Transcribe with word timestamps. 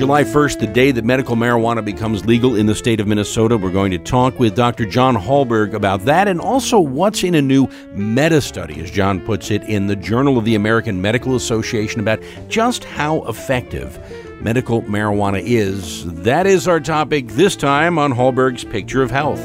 July 0.00 0.24
1st, 0.24 0.60
the 0.60 0.66
day 0.66 0.92
that 0.92 1.04
medical 1.04 1.36
marijuana 1.36 1.84
becomes 1.84 2.24
legal 2.24 2.56
in 2.56 2.64
the 2.64 2.74
state 2.74 3.00
of 3.00 3.06
Minnesota. 3.06 3.58
We're 3.58 3.70
going 3.70 3.90
to 3.90 3.98
talk 3.98 4.38
with 4.38 4.56
Dr. 4.56 4.86
John 4.86 5.14
Hallberg 5.14 5.74
about 5.74 6.06
that 6.06 6.26
and 6.26 6.40
also 6.40 6.80
what's 6.80 7.22
in 7.22 7.34
a 7.34 7.42
new 7.42 7.68
meta 7.92 8.40
study, 8.40 8.80
as 8.80 8.90
John 8.90 9.20
puts 9.20 9.50
it, 9.50 9.62
in 9.64 9.88
the 9.88 9.96
Journal 9.96 10.38
of 10.38 10.46
the 10.46 10.54
American 10.54 11.02
Medical 11.02 11.36
Association 11.36 12.00
about 12.00 12.18
just 12.48 12.84
how 12.84 13.24
effective 13.24 13.98
medical 14.40 14.80
marijuana 14.84 15.42
is. 15.42 16.10
That 16.22 16.46
is 16.46 16.66
our 16.66 16.80
topic 16.80 17.28
this 17.28 17.54
time 17.54 17.98
on 17.98 18.14
Hallberg's 18.14 18.64
Picture 18.64 19.02
of 19.02 19.10
Health. 19.10 19.42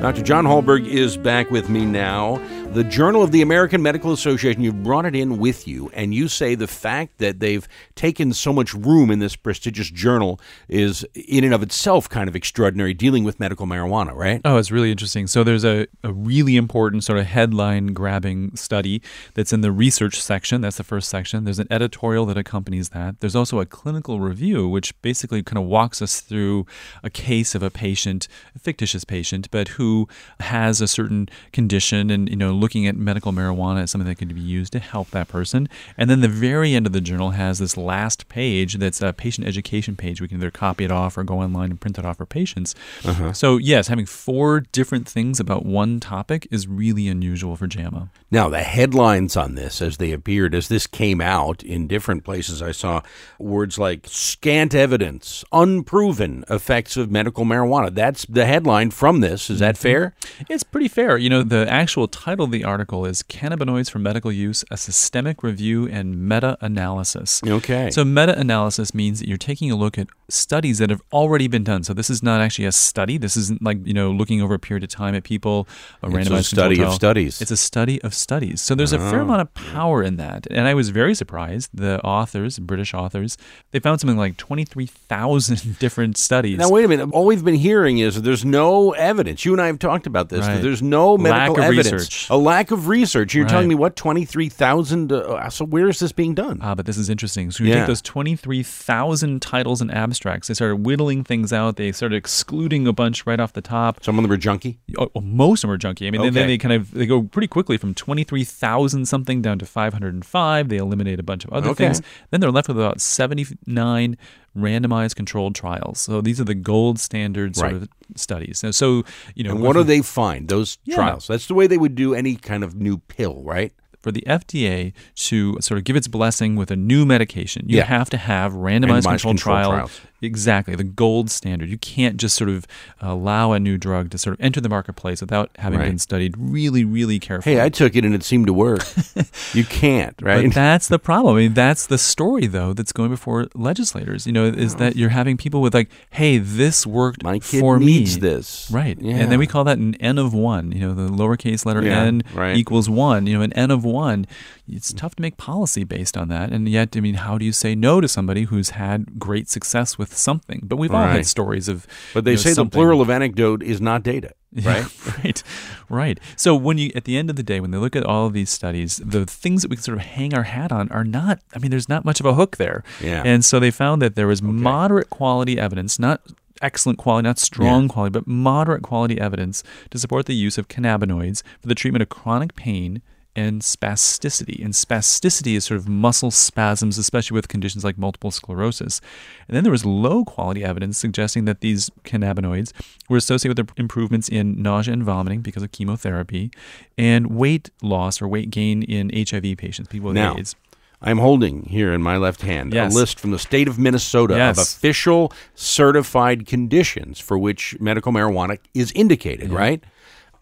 Dr. 0.00 0.22
John 0.22 0.44
Hallberg 0.44 0.86
is 0.86 1.16
back 1.16 1.50
with 1.50 1.68
me 1.68 1.84
now 1.84 2.40
the 2.72 2.84
Journal 2.84 3.22
of 3.22 3.32
the 3.32 3.40
American 3.40 3.82
Medical 3.82 4.12
Association, 4.12 4.62
You've 4.62 4.82
brought 4.82 5.06
it 5.06 5.16
in 5.16 5.38
with 5.38 5.66
you, 5.66 5.90
and 5.94 6.14
you 6.14 6.28
say 6.28 6.54
the 6.54 6.66
fact 6.66 7.16
that 7.16 7.40
they've 7.40 7.66
taken 7.94 8.34
so 8.34 8.52
much 8.52 8.74
room 8.74 9.10
in 9.10 9.20
this 9.20 9.36
prestigious 9.36 9.90
journal 9.90 10.38
is, 10.68 11.02
in 11.14 11.44
and 11.44 11.54
of 11.54 11.62
itself, 11.62 12.10
kind 12.10 12.28
of 12.28 12.36
extraordinary, 12.36 12.92
dealing 12.92 13.24
with 13.24 13.40
medical 13.40 13.66
marijuana, 13.66 14.14
right? 14.14 14.42
Oh, 14.44 14.58
it's 14.58 14.70
really 14.70 14.90
interesting. 14.90 15.26
So 15.26 15.42
there's 15.42 15.64
a, 15.64 15.86
a 16.04 16.12
really 16.12 16.56
important 16.56 17.04
sort 17.04 17.18
of 17.18 17.24
headline 17.24 17.94
grabbing 17.94 18.54
study 18.54 19.00
that's 19.32 19.52
in 19.52 19.62
the 19.62 19.72
research 19.72 20.20
section. 20.20 20.60
That's 20.60 20.76
the 20.76 20.84
first 20.84 21.08
section. 21.08 21.44
There's 21.44 21.58
an 21.58 21.68
editorial 21.70 22.26
that 22.26 22.36
accompanies 22.36 22.90
that. 22.90 23.20
There's 23.20 23.34
also 23.34 23.60
a 23.60 23.66
clinical 23.66 24.20
review, 24.20 24.68
which 24.68 25.00
basically 25.00 25.42
kind 25.42 25.58
of 25.58 25.64
walks 25.64 26.02
us 26.02 26.20
through 26.20 26.66
a 27.02 27.08
case 27.08 27.54
of 27.54 27.62
a 27.62 27.70
patient, 27.70 28.28
a 28.54 28.58
fictitious 28.58 29.04
patient, 29.04 29.50
but 29.50 29.68
who 29.68 30.06
has 30.40 30.82
a 30.82 30.86
certain 30.86 31.30
condition 31.52 32.10
and, 32.10 32.28
you 32.28 32.36
know, 32.36 32.57
looking 32.58 32.86
at 32.86 32.96
medical 32.96 33.32
marijuana 33.32 33.82
as 33.82 33.90
something 33.90 34.08
that 34.08 34.16
could 34.16 34.34
be 34.34 34.40
used 34.40 34.72
to 34.72 34.78
help 34.78 35.10
that 35.10 35.28
person. 35.28 35.68
And 35.96 36.10
then 36.10 36.20
the 36.20 36.28
very 36.28 36.74
end 36.74 36.86
of 36.86 36.92
the 36.92 37.00
journal 37.00 37.30
has 37.30 37.58
this 37.58 37.76
last 37.76 38.28
page 38.28 38.74
that's 38.74 39.00
a 39.00 39.12
patient 39.12 39.46
education 39.46 39.96
page. 39.96 40.20
We 40.20 40.28
can 40.28 40.38
either 40.38 40.50
copy 40.50 40.84
it 40.84 40.90
off 40.90 41.16
or 41.16 41.24
go 41.24 41.40
online 41.40 41.70
and 41.70 41.80
print 41.80 41.98
it 41.98 42.04
off 42.04 42.18
for 42.18 42.26
patients. 42.26 42.74
Uh-huh. 43.04 43.32
So, 43.32 43.56
yes, 43.56 43.88
having 43.88 44.06
four 44.06 44.60
different 44.60 45.08
things 45.08 45.40
about 45.40 45.64
one 45.64 46.00
topic 46.00 46.46
is 46.50 46.66
really 46.66 47.08
unusual 47.08 47.56
for 47.56 47.66
JAMA. 47.66 48.10
Now, 48.30 48.48
the 48.48 48.60
headlines 48.60 49.36
on 49.36 49.54
this, 49.54 49.80
as 49.80 49.96
they 49.96 50.12
appeared, 50.12 50.54
as 50.54 50.68
this 50.68 50.86
came 50.86 51.20
out 51.20 51.62
in 51.62 51.86
different 51.86 52.24
places, 52.24 52.60
I 52.60 52.72
saw 52.72 53.02
words 53.38 53.78
like 53.78 54.06
scant 54.06 54.74
evidence, 54.74 55.44
unproven 55.52 56.44
effects 56.50 56.96
of 56.96 57.10
medical 57.10 57.44
marijuana. 57.44 57.94
That's 57.94 58.26
the 58.26 58.44
headline 58.44 58.90
from 58.90 59.20
this. 59.20 59.48
Is 59.48 59.60
that 59.60 59.76
mm-hmm. 59.76 59.82
fair? 59.82 60.14
It's 60.48 60.64
pretty 60.64 60.88
fair. 60.88 61.16
You 61.16 61.30
know, 61.30 61.42
the 61.42 61.66
actual 61.70 62.08
title 62.08 62.46
of 62.48 62.52
the 62.52 62.64
article 62.64 63.04
is 63.04 63.22
Cannabinoids 63.22 63.90
for 63.90 63.98
Medical 63.98 64.32
Use 64.32 64.64
A 64.70 64.76
Systemic 64.76 65.42
Review 65.42 65.86
and 65.86 66.28
Meta 66.28 66.56
Analysis. 66.60 67.42
Okay. 67.46 67.90
So, 67.90 68.04
meta 68.04 68.38
analysis 68.38 68.94
means 68.94 69.20
that 69.20 69.28
you're 69.28 69.36
taking 69.36 69.70
a 69.70 69.76
look 69.76 69.98
at 69.98 70.08
studies 70.28 70.78
that 70.78 70.90
have 70.90 71.02
already 71.12 71.46
been 71.46 71.64
done. 71.64 71.84
So, 71.84 71.92
this 71.92 72.08
is 72.08 72.22
not 72.22 72.40
actually 72.40 72.64
a 72.64 72.72
study. 72.72 73.18
This 73.18 73.36
isn't 73.36 73.62
like, 73.62 73.86
you 73.86 73.92
know, 73.92 74.10
looking 74.10 74.40
over 74.40 74.54
a 74.54 74.58
period 74.58 74.82
of 74.82 74.88
time 74.88 75.14
at 75.14 75.24
people, 75.24 75.68
a 76.02 76.06
it's 76.06 76.28
randomized 76.28 76.38
a 76.38 76.42
study 76.44 76.82
of 76.82 76.92
studies. 76.94 77.40
It's 77.40 77.50
a 77.50 77.56
study 77.56 78.00
of 78.02 78.14
studies. 78.14 78.62
So, 78.62 78.74
there's 78.74 78.92
a 78.92 78.98
fair 78.98 79.20
oh. 79.20 79.24
amount 79.24 79.42
of 79.42 79.52
power 79.54 80.02
in 80.02 80.16
that. 80.16 80.46
And 80.50 80.66
I 80.66 80.74
was 80.74 80.88
very 80.88 81.14
surprised. 81.14 81.70
The 81.74 82.00
authors, 82.02 82.58
British 82.58 82.94
authors, 82.94 83.36
they 83.72 83.80
found 83.80 84.00
something 84.00 84.16
like 84.16 84.38
23,000 84.38 85.78
different 85.78 86.16
studies. 86.16 86.58
Now, 86.58 86.70
wait 86.70 86.86
a 86.86 86.88
minute. 86.88 87.10
All 87.12 87.26
we've 87.26 87.44
been 87.44 87.54
hearing 87.54 87.98
is 87.98 88.22
there's 88.22 88.44
no 88.44 88.92
evidence. 88.92 89.44
You 89.44 89.52
and 89.52 89.60
I 89.60 89.66
have 89.66 89.78
talked 89.78 90.06
about 90.06 90.30
this. 90.30 90.46
Right. 90.46 90.62
there's 90.62 90.82
no 90.82 91.18
medical 91.18 91.60
evidence. 91.60 91.92
Research. 91.92 92.30
A 92.30 92.37
lack 92.38 92.70
of 92.70 92.88
research. 92.88 93.34
You're 93.34 93.44
right. 93.44 93.50
telling 93.50 93.68
me 93.68 93.74
what 93.74 93.96
23,000 93.96 95.12
uh, 95.12 95.50
so 95.50 95.64
where 95.64 95.88
is 95.88 95.98
this 95.98 96.12
being 96.12 96.34
done? 96.34 96.58
Ah, 96.62 96.74
but 96.74 96.86
this 96.86 96.96
is 96.96 97.08
interesting. 97.08 97.50
So 97.50 97.64
you 97.64 97.70
yeah. 97.70 97.80
take 97.80 97.86
those 97.86 98.02
23,000 98.02 99.40
titles 99.42 99.80
and 99.80 99.92
abstracts. 99.92 100.48
They 100.48 100.54
started 100.54 100.86
whittling 100.86 101.24
things 101.24 101.52
out. 101.52 101.76
They 101.76 101.92
started 101.92 102.16
excluding 102.16 102.86
a 102.86 102.92
bunch 102.92 103.26
right 103.26 103.40
off 103.40 103.52
the 103.52 103.60
top. 103.60 104.02
Some 104.02 104.18
of 104.18 104.22
them 104.22 104.32
are 104.32 104.38
junky? 104.38 104.78
Oh, 104.98 105.10
well, 105.14 105.22
most 105.22 105.64
of 105.64 105.68
them 105.68 105.74
are 105.74 105.78
junky. 105.78 106.06
I 106.06 106.10
mean, 106.10 106.20
okay. 106.20 106.30
then 106.30 106.46
they 106.46 106.58
kind 106.58 106.74
of 106.74 106.92
they 106.92 107.06
go 107.06 107.22
pretty 107.22 107.48
quickly 107.48 107.76
from 107.76 107.94
23,000 107.94 109.06
something 109.06 109.42
down 109.42 109.58
to 109.58 109.66
505. 109.66 110.68
They 110.68 110.76
eliminate 110.76 111.20
a 111.20 111.22
bunch 111.22 111.44
of 111.44 111.52
other 111.52 111.70
okay. 111.70 111.86
things. 111.86 112.02
Then 112.30 112.40
they're 112.40 112.50
left 112.50 112.68
with 112.68 112.78
about 112.78 113.00
79 113.00 114.16
randomized 114.56 115.14
controlled 115.14 115.54
trials. 115.54 116.00
So 116.00 116.20
these 116.20 116.40
are 116.40 116.44
the 116.44 116.54
gold 116.54 116.98
standard 116.98 117.56
sort 117.56 117.72
right. 117.72 117.82
of 117.82 117.88
studies. 118.18 118.58
So, 118.58 118.70
so 118.70 119.04
you 119.34 119.44
know, 119.44 119.52
and 119.52 119.60
what 119.60 119.74
do 119.74 119.82
they 119.82 120.02
find? 120.02 120.48
Those 120.48 120.78
yeah. 120.84 120.96
trials. 120.96 121.26
That's 121.26 121.46
the 121.46 121.54
way 121.54 121.66
they 121.66 121.78
would 121.78 121.94
do 121.94 122.14
any 122.14 122.36
kind 122.36 122.64
of 122.64 122.74
new 122.74 122.98
pill, 122.98 123.42
right? 123.42 123.72
for 123.98 124.12
the 124.12 124.22
FDA 124.26 124.92
to 125.16 125.58
sort 125.60 125.76
of 125.76 125.84
give 125.84 125.96
its 125.96 126.08
blessing 126.08 126.56
with 126.56 126.70
a 126.70 126.76
new 126.76 127.04
medication, 127.04 127.68
you 127.68 127.78
yeah. 127.78 127.84
have 127.84 128.08
to 128.10 128.16
have 128.16 128.52
randomized, 128.52 129.02
randomized 129.02 129.22
controlled, 129.22 129.38
trial 129.38 129.70
trials. 129.70 130.00
Exactly, 130.20 130.74
the 130.74 130.82
gold 130.84 131.30
standard. 131.30 131.68
You 131.68 131.78
can't 131.78 132.16
just 132.16 132.36
sort 132.36 132.50
of 132.50 132.66
allow 133.00 133.52
a 133.52 133.60
new 133.60 133.78
drug 133.78 134.10
to 134.10 134.18
sort 134.18 134.34
of 134.34 134.44
enter 134.44 134.60
the 134.60 134.68
marketplace 134.68 135.20
without 135.20 135.50
having 135.58 135.78
right. 135.78 135.86
been 135.86 135.98
studied 135.98 136.34
really, 136.36 136.84
really 136.84 137.20
carefully. 137.20 137.54
Hey, 137.54 137.64
I 137.64 137.68
took 137.68 137.94
it 137.94 138.04
and 138.04 138.14
it 138.14 138.24
seemed 138.24 138.48
to 138.48 138.52
work. 138.52 138.82
you 139.54 139.64
can't, 139.64 140.20
right? 140.20 140.46
But 140.46 140.54
that's 140.54 140.88
the 140.88 140.98
problem. 140.98 141.36
I 141.36 141.38
mean, 141.40 141.54
that's 141.54 141.86
the 141.86 141.98
story, 141.98 142.48
though, 142.48 142.72
that's 142.72 142.90
going 142.90 143.10
before 143.10 143.46
legislators. 143.54 144.26
You 144.26 144.32
know, 144.32 144.46
is 144.46 144.74
oh. 144.74 144.78
that 144.78 144.96
you're 144.96 145.10
having 145.10 145.36
people 145.36 145.60
with 145.60 145.72
like, 145.72 145.88
"Hey, 146.10 146.38
this 146.38 146.84
worked 146.84 147.22
My 147.22 147.38
kid 147.38 147.60
for 147.60 147.78
needs 147.78 148.16
me." 148.16 148.20
This, 148.20 148.68
right? 148.72 149.00
Yeah. 149.00 149.16
And 149.16 149.30
then 149.30 149.38
we 149.38 149.46
call 149.46 149.62
that 149.64 149.78
an 149.78 149.94
n 149.96 150.18
of 150.18 150.34
one. 150.34 150.72
You 150.72 150.80
know, 150.80 150.94
the 150.94 151.08
lowercase 151.08 151.64
letter 151.64 151.82
yeah, 151.84 152.02
n 152.02 152.22
right. 152.34 152.56
equals 152.56 152.90
one. 152.90 153.28
You 153.28 153.38
know, 153.38 153.42
an 153.42 153.52
n 153.52 153.70
of 153.70 153.84
one. 153.84 154.26
It's 154.70 154.92
tough 154.92 155.14
to 155.14 155.22
make 155.22 155.38
policy 155.38 155.84
based 155.84 156.16
on 156.16 156.28
that, 156.28 156.50
and 156.50 156.68
yet, 156.68 156.94
I 156.94 157.00
mean, 157.00 157.14
how 157.14 157.38
do 157.38 157.44
you 157.44 157.52
say 157.52 157.74
no 157.74 158.02
to 158.02 158.08
somebody 158.08 158.42
who's 158.44 158.70
had 158.70 159.18
great 159.18 159.48
success 159.48 159.96
with 159.96 160.07
something. 160.16 160.60
But 160.62 160.76
we've 160.76 160.92
all 160.92 161.06
had 161.06 161.26
stories 161.26 161.68
of. 161.68 161.86
But 162.14 162.24
they 162.24 162.32
you 162.32 162.36
know, 162.36 162.42
say 162.42 162.52
something. 162.52 162.70
the 162.70 162.74
plural 162.74 163.00
of 163.00 163.10
anecdote 163.10 163.62
is 163.62 163.80
not 163.80 164.02
data. 164.02 164.32
Right, 164.64 164.86
yeah, 165.06 165.12
right, 165.22 165.42
right. 165.90 166.20
So 166.34 166.56
when 166.56 166.78
you, 166.78 166.90
at 166.94 167.04
the 167.04 167.18
end 167.18 167.28
of 167.28 167.36
the 167.36 167.42
day, 167.42 167.60
when 167.60 167.70
they 167.70 167.76
look 167.76 167.94
at 167.94 168.04
all 168.04 168.26
of 168.26 168.32
these 168.32 168.48
studies, 168.48 168.96
the 169.04 169.26
things 169.26 169.60
that 169.60 169.68
we 169.68 169.76
can 169.76 169.82
sort 169.82 169.98
of 169.98 170.04
hang 170.04 170.32
our 170.32 170.44
hat 170.44 170.72
on 170.72 170.88
are 170.88 171.04
not. 171.04 171.40
I 171.54 171.58
mean, 171.58 171.70
there's 171.70 171.88
not 171.88 172.06
much 172.06 172.18
of 172.18 172.24
a 172.24 172.32
hook 172.32 172.56
there. 172.56 172.82
Yeah. 172.98 173.22
And 173.26 173.44
so 173.44 173.60
they 173.60 173.70
found 173.70 174.00
that 174.00 174.14
there 174.16 174.26
was 174.26 174.40
okay. 174.40 174.50
moderate 174.50 175.10
quality 175.10 175.58
evidence, 175.58 175.98
not 175.98 176.22
excellent 176.62 176.98
quality, 176.98 177.26
not 177.26 177.38
strong 177.38 177.82
yeah. 177.82 177.88
quality, 177.88 178.10
but 178.10 178.26
moderate 178.26 178.82
quality 178.82 179.20
evidence 179.20 179.62
to 179.90 179.98
support 179.98 180.24
the 180.24 180.34
use 180.34 180.56
of 180.56 180.66
cannabinoids 180.66 181.42
for 181.60 181.68
the 181.68 181.74
treatment 181.74 182.02
of 182.02 182.08
chronic 182.08 182.56
pain 182.56 183.02
and 183.38 183.62
spasticity. 183.62 184.64
And 184.64 184.74
spasticity 184.74 185.54
is 185.54 185.64
sort 185.64 185.78
of 185.78 185.88
muscle 185.88 186.32
spasms, 186.32 186.98
especially 186.98 187.36
with 187.36 187.46
conditions 187.46 187.84
like 187.84 187.96
multiple 187.96 188.32
sclerosis. 188.32 189.00
And 189.46 189.56
then 189.56 189.62
there 189.62 189.70
was 189.70 189.86
low 189.86 190.24
quality 190.24 190.64
evidence 190.64 190.98
suggesting 190.98 191.44
that 191.44 191.60
these 191.60 191.88
cannabinoids 192.04 192.72
were 193.08 193.16
associated 193.16 193.56
with 193.56 193.78
improvements 193.78 194.28
in 194.28 194.60
nausea 194.60 194.92
and 194.92 195.04
vomiting 195.04 195.40
because 195.40 195.62
of 195.62 195.70
chemotherapy 195.70 196.50
and 196.96 197.28
weight 197.28 197.70
loss 197.80 198.20
or 198.20 198.26
weight 198.26 198.50
gain 198.50 198.82
in 198.82 199.10
HIV 199.14 199.56
patients, 199.56 199.88
people 199.88 200.08
with 200.08 200.16
now, 200.16 200.36
AIDS. 200.36 200.56
I'm 201.00 201.18
holding 201.18 201.62
here 201.66 201.92
in 201.92 202.02
my 202.02 202.16
left 202.16 202.42
hand 202.42 202.74
yes. 202.74 202.92
a 202.92 202.98
list 202.98 203.20
from 203.20 203.30
the 203.30 203.38
state 203.38 203.68
of 203.68 203.78
Minnesota 203.78 204.34
yes. 204.34 204.58
of 204.58 204.62
official 204.62 205.32
certified 205.54 206.44
conditions 206.46 207.20
for 207.20 207.38
which 207.38 207.78
medical 207.78 208.10
marijuana 208.10 208.58
is 208.74 208.90
indicated, 208.92 209.50
yeah. 209.50 209.56
right? 209.56 209.84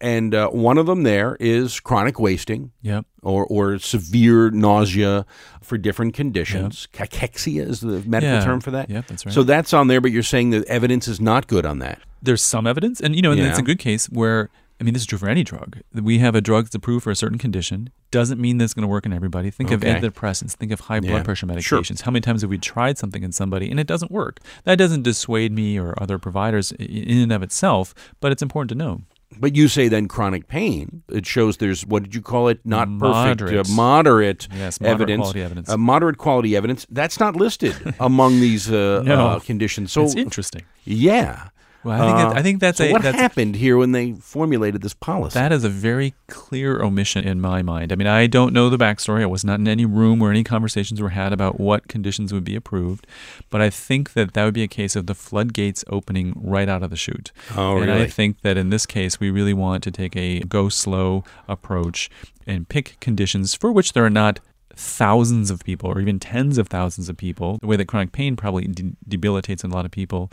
And 0.01 0.35
uh, 0.35 0.49
one 0.49 0.77
of 0.77 0.85
them 0.85 1.03
there 1.03 1.37
is 1.39 1.79
chronic 1.79 2.19
wasting, 2.19 2.71
yep. 2.81 3.05
or 3.23 3.45
or 3.45 3.79
severe 3.79 4.49
nausea 4.51 5.25
for 5.61 5.77
different 5.77 6.13
conditions. 6.13 6.87
Yep. 6.93 7.09
Cachexia 7.09 7.67
is 7.67 7.81
the 7.81 8.03
medical 8.05 8.35
yeah. 8.35 8.43
term 8.43 8.59
for 8.59 8.71
that. 8.71 8.89
Yep, 8.89 9.07
that's 9.07 9.25
right. 9.25 9.33
So 9.33 9.43
that's 9.43 9.73
on 9.73 9.87
there, 9.87 10.01
but 10.01 10.11
you're 10.11 10.23
saying 10.23 10.51
the 10.51 10.67
evidence 10.67 11.07
is 11.07 11.19
not 11.19 11.47
good 11.47 11.65
on 11.65 11.79
that. 11.79 11.99
There's 12.21 12.41
some 12.41 12.67
evidence, 12.67 13.01
and 13.01 13.15
you 13.15 13.21
know, 13.21 13.31
and 13.31 13.39
yeah. 13.39 13.49
it's 13.49 13.59
a 13.59 13.63
good 13.63 13.79
case 13.79 14.07
where. 14.07 14.49
I 14.79 14.83
mean, 14.83 14.93
this 14.93 15.01
is 15.01 15.07
true 15.07 15.17
for 15.17 15.27
any 15.27 15.43
drug. 15.43 15.79
We 15.91 16.19
have 16.19 16.35
a 16.35 16.39
drug 16.39 16.65
that's 16.65 16.75
approved 16.75 17.03
for 17.03 17.09
a 17.09 17.15
certain 17.15 17.39
condition. 17.39 17.89
Doesn't 18.11 18.39
mean 18.39 18.59
that's 18.59 18.75
going 18.75 18.83
to 18.83 18.87
work 18.87 19.07
in 19.07 19.11
everybody. 19.11 19.49
Think 19.49 19.71
okay. 19.71 19.75
of 19.75 20.03
antidepressants. 20.03 20.51
Think 20.51 20.71
of 20.71 20.81
high 20.81 20.99
blood 20.99 21.11
yeah. 21.11 21.23
pressure 21.23 21.47
medications. 21.47 21.63
Sure. 21.63 21.81
How 22.03 22.11
many 22.11 22.21
times 22.21 22.43
have 22.43 22.51
we 22.51 22.59
tried 22.59 22.99
something 22.99 23.23
in 23.23 23.31
somebody 23.31 23.71
and 23.71 23.79
it 23.79 23.87
doesn't 23.87 24.11
work? 24.11 24.39
That 24.65 24.75
doesn't 24.75 25.01
dissuade 25.01 25.51
me 25.51 25.79
or 25.79 25.95
other 25.99 26.19
providers 26.19 26.73
in 26.73 27.17
and 27.17 27.31
of 27.31 27.41
itself, 27.41 27.95
but 28.19 28.31
it's 28.31 28.43
important 28.43 28.69
to 28.69 28.75
know. 28.75 29.01
But 29.39 29.55
you 29.55 29.67
say 29.67 29.87
then 29.87 30.07
chronic 30.07 30.47
pain. 30.47 31.03
It 31.09 31.25
shows 31.25 31.57
there's 31.57 31.85
what 31.85 32.03
did 32.03 32.15
you 32.15 32.21
call 32.21 32.47
it? 32.47 32.59
Not 32.65 32.87
moderate. 32.87 33.39
perfect, 33.39 33.69
uh, 33.69 33.73
moderate, 33.73 34.47
yes, 34.55 34.79
moderate 34.79 35.01
evidence. 35.01 35.21
Quality 35.21 35.41
evidence. 35.41 35.69
Uh, 35.69 35.77
moderate 35.77 36.17
quality 36.17 36.55
evidence. 36.55 36.87
That's 36.89 37.19
not 37.19 37.35
listed 37.35 37.75
among 37.99 38.39
these 38.39 38.71
uh, 38.71 39.03
no. 39.03 39.27
uh, 39.27 39.39
conditions. 39.39 39.91
So 39.91 40.03
it's 40.03 40.15
interesting. 40.15 40.63
Yeah. 40.85 41.49
Well, 41.83 42.01
I 42.01 42.05
think, 42.05 42.17
Uh, 42.17 42.29
that, 42.29 42.37
I 42.37 42.41
think 42.41 42.59
that's 42.59 42.77
so 42.79 42.85
a 42.85 42.91
what 42.91 43.01
that's, 43.01 43.17
happened 43.17 43.55
here 43.55 43.77
when 43.77 43.91
they 43.91 44.13
formulated 44.13 44.81
this 44.81 44.93
policy? 44.93 45.33
That 45.35 45.51
is 45.51 45.63
a 45.63 45.69
very 45.69 46.15
clear 46.27 46.81
omission 46.81 47.23
in 47.25 47.39
my 47.39 47.61
mind. 47.61 47.91
I 47.91 47.95
mean, 47.95 48.07
I 48.07 48.27
don't 48.27 48.51
know 48.51 48.69
the 48.69 48.77
backstory. 48.77 49.21
I 49.21 49.27
was 49.27 49.45
not 49.45 49.59
in 49.59 49.67
any 49.67 49.85
room 49.85 50.19
where 50.19 50.31
any 50.31 50.43
conversations 50.43 51.01
were 51.01 51.09
had 51.09 51.31
about 51.31 51.59
what 51.59 51.87
conditions 51.87 52.33
would 52.33 52.43
be 52.43 52.55
approved, 52.55 53.07
but 53.49 53.61
I 53.61 53.69
think 53.69 54.13
that 54.13 54.33
that 54.33 54.43
would 54.43 54.53
be 54.53 54.63
a 54.63 54.67
case 54.67 54.95
of 54.95 55.07
the 55.07 55.15
floodgates 55.15 55.85
opening 55.89 56.33
right 56.35 56.67
out 56.67 56.83
of 56.83 56.89
the 56.89 56.97
chute. 56.97 57.31
Oh, 57.55 57.77
and 57.77 57.91
I 57.91 58.07
think 58.07 58.41
that 58.41 58.57
in 58.57 58.69
this 58.69 58.85
case, 58.85 59.19
we 59.19 59.29
really 59.29 59.53
want 59.53 59.83
to 59.83 59.91
take 59.91 60.15
a 60.15 60.39
go 60.41 60.69
slow 60.69 61.23
approach 61.47 62.09
and 62.45 62.67
pick 62.67 62.97
conditions 62.99 63.53
for 63.53 63.71
which 63.71 63.93
there 63.93 64.05
are 64.05 64.09
not 64.09 64.39
thousands 64.77 65.49
of 65.49 65.63
people 65.63 65.89
or 65.89 65.99
even 65.99 66.19
tens 66.19 66.57
of 66.57 66.67
thousands 66.67 67.09
of 67.09 67.17
people 67.17 67.57
the 67.61 67.67
way 67.67 67.75
that 67.75 67.85
chronic 67.87 68.11
pain 68.11 68.35
probably 68.35 68.65
de- 68.67 68.93
debilitates 69.07 69.63
a 69.63 69.67
lot 69.67 69.85
of 69.85 69.91
people 69.91 70.31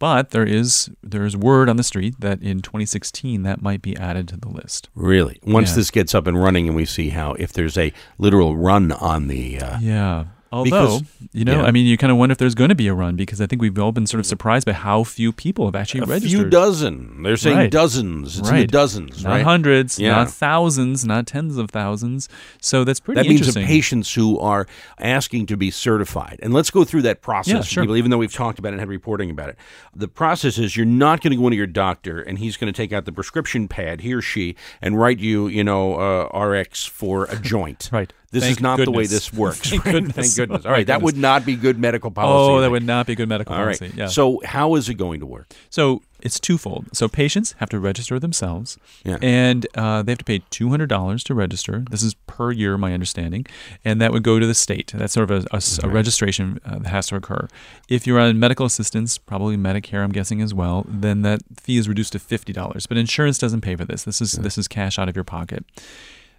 but 0.00 0.30
there 0.30 0.44
is 0.44 0.90
there's 1.02 1.36
word 1.36 1.68
on 1.68 1.76
the 1.76 1.84
street 1.84 2.14
that 2.18 2.42
in 2.42 2.60
2016 2.60 3.42
that 3.44 3.62
might 3.62 3.80
be 3.82 3.96
added 3.96 4.26
to 4.28 4.36
the 4.36 4.48
list 4.48 4.88
Really? 4.94 5.38
Once 5.44 5.70
Yeah. 5.70 5.76
this 5.76 5.90
gets 5.90 6.14
up 6.14 6.26
and 6.26 6.42
running 6.42 6.66
and 6.66 6.76
we 6.76 6.84
see 6.84 7.10
how, 7.10 7.34
if 7.34 7.52
there's 7.52 7.78
a 7.78 7.92
literal 8.18 8.56
run 8.56 8.90
on 8.92 9.28
the. 9.28 9.60
Uh, 9.60 9.78
Yeah. 9.80 10.24
Although, 10.54 11.00
Because- 11.00 11.02
you 11.32 11.44
know, 11.44 11.62
yeah. 11.62 11.66
I 11.66 11.70
mean, 11.72 11.84
you 11.86 11.96
kind 11.96 12.10
of 12.12 12.16
wonder 12.16 12.30
if 12.32 12.38
there's 12.38 12.54
going 12.54 12.68
to 12.68 12.74
be 12.76 12.86
a 12.86 12.94
run 12.94 13.16
because 13.16 13.40
I 13.40 13.46
think 13.46 13.60
we've 13.60 13.76
all 13.78 13.90
been 13.90 14.06
sort 14.06 14.20
of 14.20 14.26
surprised 14.26 14.66
by 14.66 14.72
how 14.72 15.02
few 15.02 15.32
people 15.32 15.64
have 15.66 15.74
actually 15.74 16.00
a 16.02 16.04
registered. 16.06 16.38
A 16.40 16.42
few 16.42 16.48
dozen. 16.50 17.22
They're 17.24 17.36
saying 17.36 17.56
Right. 17.56 17.70
dozens. 17.70 18.38
It's 18.38 18.48
in 18.48 18.54
the 18.54 18.60
Right. 18.60 18.70
dozens, 18.70 19.24
not 19.24 19.30
right? 19.30 19.42
hundreds, 19.44 19.98
Yeah. 19.98 20.12
not 20.12 20.30
thousands, 20.30 21.04
not 21.04 21.26
tens 21.26 21.56
of 21.58 21.70
thousands. 21.70 22.28
So 22.60 22.84
that's 22.84 23.00
pretty 23.00 23.20
That 23.20 23.28
means 23.28 23.52
the 23.52 23.64
patients 23.64 24.14
who 24.14 24.38
are 24.38 24.66
asking 25.00 25.46
to 25.46 25.56
be 25.56 25.70
certified. 25.72 26.38
And 26.40 26.54
let's 26.54 26.70
go 26.70 26.84
through 26.84 27.02
that 27.02 27.20
process, 27.20 27.52
Yeah, 27.54 27.60
sure. 27.62 27.82
people, 27.82 27.96
even 27.96 28.12
though 28.12 28.18
we've 28.18 28.32
talked 28.32 28.60
about 28.60 28.68
it 28.68 28.72
and 28.74 28.80
had 28.80 28.88
reporting 28.88 29.30
about 29.30 29.48
it. 29.48 29.56
The 29.96 30.08
process 30.08 30.56
is 30.58 30.76
you're 30.76 30.86
not 30.86 31.20
going 31.20 31.32
to 31.32 31.36
go 31.36 31.46
into 31.48 31.56
your 31.56 31.66
doctor 31.66 32.20
and 32.20 32.38
he's 32.38 32.56
going 32.56 32.72
to 32.72 32.76
take 32.76 32.92
out 32.92 33.06
the 33.06 33.12
prescription 33.12 33.66
pad, 33.66 34.02
he 34.02 34.14
or 34.14 34.22
she, 34.22 34.54
and 34.80 34.98
write 34.98 35.18
you, 35.18 35.48
you 35.48 35.64
know, 35.64 35.94
uh, 35.96 36.38
RX 36.38 36.84
for 36.84 37.24
a 37.24 37.36
joint. 37.36 37.90
Right. 37.94 38.12
This 38.34 38.42
Thank 38.42 38.56
is 38.58 38.60
not 38.62 38.80
the 38.80 38.90
way 38.90 39.06
this 39.06 39.32
works. 39.32 39.60
Thank 39.70 39.84
right? 39.84 39.92
goodness. 39.92 40.14
Thank 40.16 40.36
goodness. 40.36 40.62
Oh, 40.66 40.68
All 40.68 40.74
right, 40.74 40.86
that 40.88 41.02
would 41.02 41.16
not 41.16 41.46
be 41.46 41.54
good 41.54 41.78
medical 41.78 42.10
policy. 42.10 42.52
Oh, 42.52 42.60
that 42.60 42.70
would 42.70 42.82
not 42.82 43.06
be 43.06 43.14
good 43.14 43.28
medical 43.28 43.54
All 43.54 43.64
right. 43.64 43.78
policy. 43.78 43.96
Yeah. 43.96 44.06
So 44.08 44.40
how 44.44 44.74
is 44.74 44.88
it 44.88 44.94
going 44.94 45.20
to 45.20 45.26
work? 45.26 45.52
So 45.70 46.02
it's 46.20 46.40
twofold. 46.40 46.88
So 46.92 47.06
patients 47.06 47.54
have 47.58 47.68
to 47.70 47.78
register 47.78 48.18
themselves, 48.18 48.76
Yeah. 49.04 49.18
and 49.22 49.66
uh, 49.76 50.02
they 50.02 50.10
have 50.12 50.18
to 50.18 50.24
pay 50.24 50.42
two 50.50 50.68
hundred 50.70 50.88
dollars 50.88 51.22
to 51.24 51.34
register. 51.34 51.84
This 51.90 52.02
is 52.02 52.14
per 52.26 52.50
year, 52.50 52.76
my 52.76 52.92
understanding, 52.92 53.46
and 53.84 54.00
that 54.00 54.10
would 54.12 54.24
go 54.24 54.40
to 54.40 54.46
the 54.46 54.54
state. 54.54 54.90
That's 54.94 55.12
sort 55.12 55.30
of 55.30 55.46
a 55.52 55.88
registration 55.88 56.60
uh, 56.64 56.78
that 56.78 56.88
has 56.88 57.06
to 57.08 57.16
occur. 57.16 57.46
If 57.88 58.04
you're 58.06 58.18
on 58.18 58.38
medical 58.40 58.66
assistance, 58.66 59.16
probably 59.18 59.56
Medicare, 59.56 60.02
I'm 60.02 60.12
guessing 60.12 60.40
as 60.42 60.52
well, 60.52 60.84
then 60.88 61.22
that 61.22 61.42
fee 61.60 61.76
is 61.76 61.88
reduced 61.88 62.12
to 62.14 62.18
fifty 62.18 62.52
dollars. 62.52 62.86
But 62.86 62.96
insurance 62.96 63.38
doesn't 63.38 63.60
pay 63.60 63.76
for 63.76 63.84
this. 63.84 64.02
This 64.04 64.20
is 64.20 64.32
this 64.32 64.58
is 64.58 64.66
cash 64.66 64.98
out 64.98 65.08
of 65.08 65.14
your 65.16 65.24
pocket. 65.24 65.64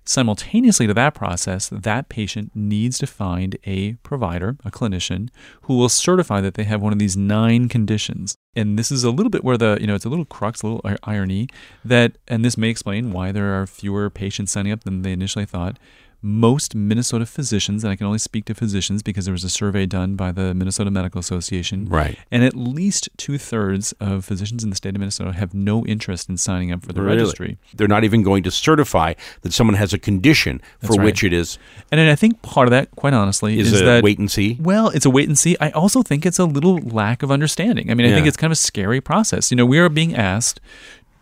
Simultaneously 0.08 0.86
to 0.86 0.94
that 0.94 1.16
process, 1.16 1.68
that 1.70 2.10
patient 2.10 2.52
needs 2.54 3.00
to 3.00 3.08
find 3.08 3.58
a 3.66 3.94
provider, 4.04 4.56
a 4.64 4.70
clinician, 4.70 5.30
who 5.64 5.76
will 5.76 5.90
certify 5.90 6.42
that 6.42 6.54
they 6.54 6.64
have 6.64 6.80
one 6.80 6.94
of 6.94 7.00
these 7.00 7.18
nine 7.18 7.68
conditions. 7.68 8.38
And 8.56 8.78
this 8.78 8.92
is 8.92 9.04
a 9.04 9.10
little 9.10 9.32
bit 9.32 9.44
where 9.44 9.58
the, 9.58 9.80
you 9.82 9.88
know, 9.88 9.96
it's 9.96 10.06
a 10.06 10.10
little 10.10 10.24
crux, 10.26 10.62
a 10.62 10.68
little 10.68 10.98
irony 11.04 11.48
that, 11.84 12.20
and 12.28 12.46
this 12.46 12.56
may 12.56 12.70
explain 12.70 13.12
why 13.12 13.32
there 13.32 13.60
are 13.60 13.66
fewer 13.66 14.12
patients 14.12 14.52
signing 14.52 14.72
up 14.72 14.84
than 14.84 15.02
they 15.02 15.12
initially 15.12 15.46
thought. 15.46 15.80
Most 16.26 16.74
Minnesota 16.74 17.26
physicians, 17.28 17.84
and 17.84 17.92
I 17.92 17.96
can 17.96 18.08
only 18.08 18.18
speak 18.18 18.46
to 18.46 18.56
physicians 18.56 19.04
because 19.04 19.26
there 19.26 19.32
was 19.32 19.44
a 19.44 19.50
survey 19.50 19.86
done 19.86 20.16
by 20.16 20.32
the 20.32 20.56
Minnesota 20.56 20.90
Medical 20.90 21.20
Association, 21.20 21.86
Right. 21.88 22.18
and 22.32 22.44
at 22.44 22.56
least 22.56 23.10
two 23.16 23.38
thirds 23.38 23.94
of 24.00 24.26
physicians 24.26 24.64
in 24.64 24.72
the 24.72 24.76
state 24.76 24.96
of 24.96 25.00
Minnesota 25.00 25.34
have 25.34 25.54
no 25.54 25.86
interest 25.86 26.28
in 26.28 26.38
signing 26.38 26.72
up 26.72 26.84
for 26.84 26.94
the 26.94 27.02
Really? 27.04 27.18
registry. 27.18 27.58
They're 27.76 27.88
not 27.88 28.04
even 28.04 28.24
going 28.24 28.42
to 28.44 28.50
certify 28.52 29.14
that 29.44 29.54
someone 29.54 29.76
has 29.76 29.94
a 29.94 30.00
condition 30.00 30.62
for 30.82 30.94
right. 30.94 31.06
which 31.06 31.24
it 31.24 31.32
is 31.32 31.60
And 31.92 32.02
I 32.02 32.16
think 32.16 32.42
part 32.42 32.68
of 32.68 32.72
that, 32.72 32.90
quite 32.96 33.14
honestly, 33.14 33.60
is, 33.60 33.72
is, 33.72 33.82
a 33.82 33.86
that 33.86 34.04
wait 34.04 34.18
and 34.18 34.32
see. 34.32 34.58
well, 34.60 34.90
it's 34.90 35.06
a 35.06 35.10
wait 35.12 35.28
and 35.28 35.38
see. 35.38 35.56
I 35.62 35.70
also 35.72 36.02
think 36.02 36.26
it's 36.26 36.40
a 36.40 36.46
little 36.46 36.78
lack 36.80 37.22
of 37.22 37.32
understanding. 37.32 37.92
I 37.92 37.94
mean, 37.94 38.08
I 38.08 38.14
think 38.16 38.26
it's 38.26 38.38
kind 38.38 38.50
of 38.50 38.54
a 38.54 38.56
scary 38.56 39.00
process. 39.00 39.52
You 39.52 39.58
know, 39.58 39.66
we 39.66 39.78
are 39.78 39.90
being 39.90 40.16
asked, 40.16 40.60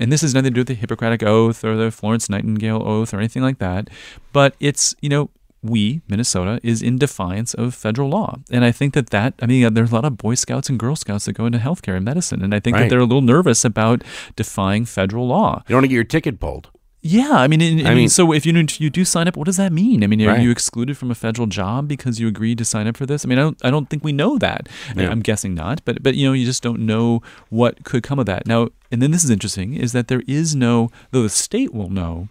and 0.03 0.11
this 0.11 0.21
has 0.21 0.33
nothing 0.33 0.51
to 0.51 0.55
do 0.55 0.59
with 0.61 0.67
the 0.67 0.73
Hippocratic 0.75 1.23
Oath 1.23 1.63
or 1.63 1.75
the 1.77 1.89
Florence 1.89 2.29
Nightingale 2.29 2.83
Oath 2.85 3.13
or 3.13 3.17
anything 3.19 3.41
like 3.41 3.57
that, 3.59 3.89
but 4.33 4.55
it's, 4.59 4.94
you 5.01 5.07
know, 5.09 5.29
we, 5.63 6.01
Minnesota, 6.09 6.59
is 6.61 6.81
in 6.81 6.97
defiance 6.97 7.53
of 7.53 7.73
federal 7.73 8.09
law. 8.09 8.39
And 8.51 8.65
I 8.65 8.71
think 8.73 8.94
that 8.95 9.11
that, 9.11 9.33
I 9.41 9.45
mean, 9.45 9.73
there's 9.73 9.91
a 9.91 9.95
lot 9.95 10.03
of 10.03 10.17
Boy 10.17 10.35
Scouts 10.35 10.67
and 10.67 10.77
Girl 10.77 10.97
Scouts 10.97 11.23
that 11.23 11.33
go 11.33 11.45
into 11.45 11.57
healthcare 11.57 11.95
and 11.95 12.03
medicine. 12.03 12.44
And 12.44 12.53
I 12.53 12.59
think 12.59 12.75
Right. 12.75 12.81
that 12.83 12.89
they're 12.89 13.00
a 13.00 13.05
little 13.05 13.21
nervous 13.21 13.63
about 13.63 14.03
defying 14.35 14.83
federal 14.83 15.25
law. 15.27 15.63
You 15.67 15.69
don't 15.73 15.77
want 15.77 15.83
to 15.85 15.88
get 15.88 15.95
your 15.95 16.03
ticket 16.03 16.39
pulled. 16.41 16.69
Yeah, 17.05 17.31
I 17.33 17.50
mean, 17.50 17.59
and- 17.61 17.81
I, 17.81 17.88
I 17.88 17.89
mean, 17.89 17.97
mean- 18.03 18.09
so 18.09 18.31
if 18.31 18.45
you 18.45 18.53
you 18.79 18.89
do 18.89 19.03
sign 19.03 19.27
up, 19.27 19.35
what 19.35 19.45
does 19.45 19.57
that 19.57 19.73
mean? 19.73 20.05
I 20.05 20.07
mean, 20.07 20.21
are 20.21 20.29
Right. 20.29 20.41
you 20.41 20.51
excluded 20.51 20.97
from 20.97 21.11
a 21.11 21.15
federal 21.15 21.47
job 21.47 21.85
because 21.85 22.17
you 22.17 22.29
agreed 22.29 22.57
to 22.59 22.65
sign 22.65 22.88
up 22.88 22.95
for 22.95 23.05
this? 23.05 23.25
I 23.25 23.27
mean, 23.27 23.38
I 23.38 23.41
don't, 23.41 23.57
I 23.65 23.69
don't 23.71 23.89
think 23.89 24.05
we 24.05 24.13
know 24.13 24.38
that. 24.38 24.69
Yeah. 24.95 25.09
I'm 25.09 25.19
guessing 25.19 25.53
not, 25.53 25.81
but 25.83 26.01
but 26.01 26.15
you 26.15 26.25
know, 26.25 26.31
you 26.33 26.45
just 26.45 26.63
don't 26.63 26.79
know 26.85 27.21
what 27.50 27.83
could 27.83 28.03
come 28.03 28.19
of 28.19 28.25
that. 28.27 28.47
Now, 28.47 28.69
and 28.89 29.01
then 29.01 29.11
this 29.11 29.25
is 29.25 29.29
interesting: 29.29 29.73
is 29.75 29.91
that 29.91 30.07
there 30.07 30.23
is 30.27 30.55
no, 30.55 30.89
though 31.11 31.23
the 31.23 31.29
state 31.29 31.73
will 31.73 31.89
know 31.89 32.29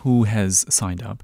who 0.00 0.24
has 0.24 0.66
signed 0.68 1.02
up, 1.04 1.22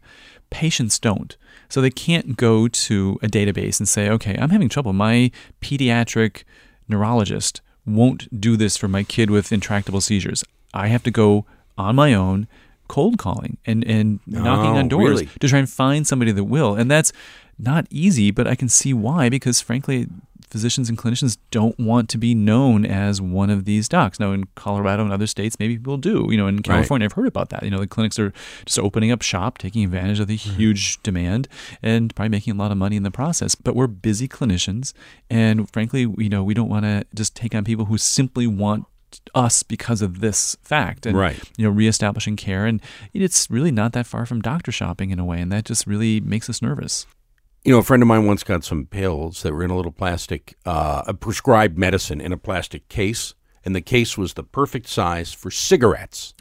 patients 0.51 1.01
don't. 1.01 1.37
So 1.69 1.81
they 1.81 1.91
can't 1.91 2.37
go 2.37 2.69
to 2.69 3.19
a 3.21 3.27
database 3.27 3.81
and 3.81 3.89
say, 3.89 4.09
okay, 4.11 4.37
I'm 4.39 4.51
having 4.51 4.69
trouble. 4.69 4.93
My 4.93 5.33
pediatric 5.61 6.43
neurologist 6.89 7.61
won't 7.85 8.41
do 8.41 8.57
this 8.57 8.77
for 8.77 8.87
my 8.89 9.03
kid 9.03 9.29
with 9.31 9.51
intractable 9.53 10.01
seizures. 10.01 10.45
I 10.75 10.87
have 10.89 11.03
to 11.05 11.11
go 11.11 11.47
on 11.81 11.97
my 11.97 12.15
own 12.15 12.47
cold 12.89 13.19
calling 13.19 13.57
and, 13.65 13.85
and 13.85 14.21
knocking 14.27 14.73
Oh, 14.73 14.79
on 14.79 14.89
doors 14.89 15.21
really? 15.21 15.27
to 15.39 15.49
try 15.49 15.59
and 15.61 15.71
find 15.71 16.07
somebody 16.07 16.33
that 16.33 16.45
will. 16.45 16.75
And 16.75 16.91
that's 16.91 17.13
not 17.59 17.87
easy, 17.91 18.31
but 18.31 18.47
I 18.47 18.55
can 18.55 18.69
see 18.69 18.93
why 18.93 19.29
because 19.29 19.61
frankly, 19.61 20.09
physicians 20.51 20.89
and 20.89 20.99
clinicians 20.99 21.39
don't 21.51 21.79
want 21.79 22.09
to 22.09 22.19
be 22.19 22.35
known 22.35 22.85
as 22.85 23.21
one 23.21 23.51
of 23.51 23.65
these 23.65 23.89
docs. 23.89 24.19
Now, 24.19 24.33
in 24.33 24.45
Colorado 24.57 25.05
and 25.05 25.13
other 25.13 25.27
states, 25.27 25.57
maybe 25.61 25.77
people 25.77 25.97
do. 25.97 26.27
You 26.29 26.37
know, 26.37 26.49
in 26.49 26.63
California, 26.63 27.05
I've 27.05 27.13
heard 27.13 27.29
about 27.29 27.51
that. 27.51 27.63
You 27.63 27.71
know, 27.71 27.79
the 27.79 27.87
clinics 27.87 28.19
are 28.19 28.33
just 28.67 28.79
opening 28.79 29.13
up 29.13 29.23
shop, 29.23 29.59
taking 29.59 29.85
advantage 29.85 30.19
of 30.21 30.27
the 30.27 30.37
mm-hmm. 30.37 30.57
huge 30.57 31.03
demand, 31.03 31.49
and 31.83 32.15
probably 32.15 32.31
making 32.31 32.55
a 32.55 32.57
lot 32.57 32.73
of 32.73 32.79
money 32.79 32.97
in 32.97 33.05
the 33.05 33.11
process. 33.11 33.55
But 33.55 33.77
we're 33.77 33.87
busy 33.87 34.27
clinicians, 34.27 34.93
and 35.31 35.71
frankly, 35.71 36.13
you 36.19 36.29
know, 36.29 36.43
we 36.43 36.55
don't 36.55 36.69
want 36.69 36.85
to 36.85 37.05
just 37.15 37.37
take 37.37 37.55
on 37.55 37.65
people 37.65 37.85
who 37.85 37.97
simply 37.97 38.47
want 38.47 38.87
us 39.35 39.63
because 39.63 40.03
of 40.03 40.21
this 40.21 40.57
fact 40.63 41.07
and 41.07 41.17
Right. 41.17 41.41
you 41.57 41.65
know 41.65 41.71
reestablishing 41.71 42.37
care. 42.37 42.67
And 42.67 42.81
it's 43.13 43.51
really 43.51 43.71
not 43.73 43.93
that 43.93 44.07
far 44.07 44.27
from 44.27 44.41
doctor 44.41 44.73
shopping 44.73 45.11
in 45.11 45.19
a 45.19 45.25
way 45.25 45.41
and 45.41 45.51
that 45.53 45.65
just 45.65 45.87
really 45.87 46.21
makes 46.21 46.49
us 46.51 46.61
nervous. 46.63 47.07
You 47.65 47.73
know, 47.73 47.79
a 47.79 47.83
friend 47.83 48.03
of 48.03 48.07
mine 48.07 48.25
once 48.27 48.43
got 48.43 48.65
some 48.65 48.87
pills 48.87 49.43
that 49.43 49.53
were 49.53 49.63
in 49.63 49.71
a 49.71 49.77
little 49.77 49.93
plastic, 49.93 50.57
uh, 50.65 51.03
a 51.07 51.13
prescribed 51.13 51.77
medicine 51.79 52.19
in 52.21 52.33
a 52.33 52.39
plastic 52.39 52.89
case, 52.89 53.35
and 53.65 53.75
the 53.77 53.81
case 53.81 54.17
was 54.19 54.35
the 54.35 54.43
perfect 54.45 54.89
size 54.89 55.33
for 55.33 55.51
cigarettes. 55.51 56.35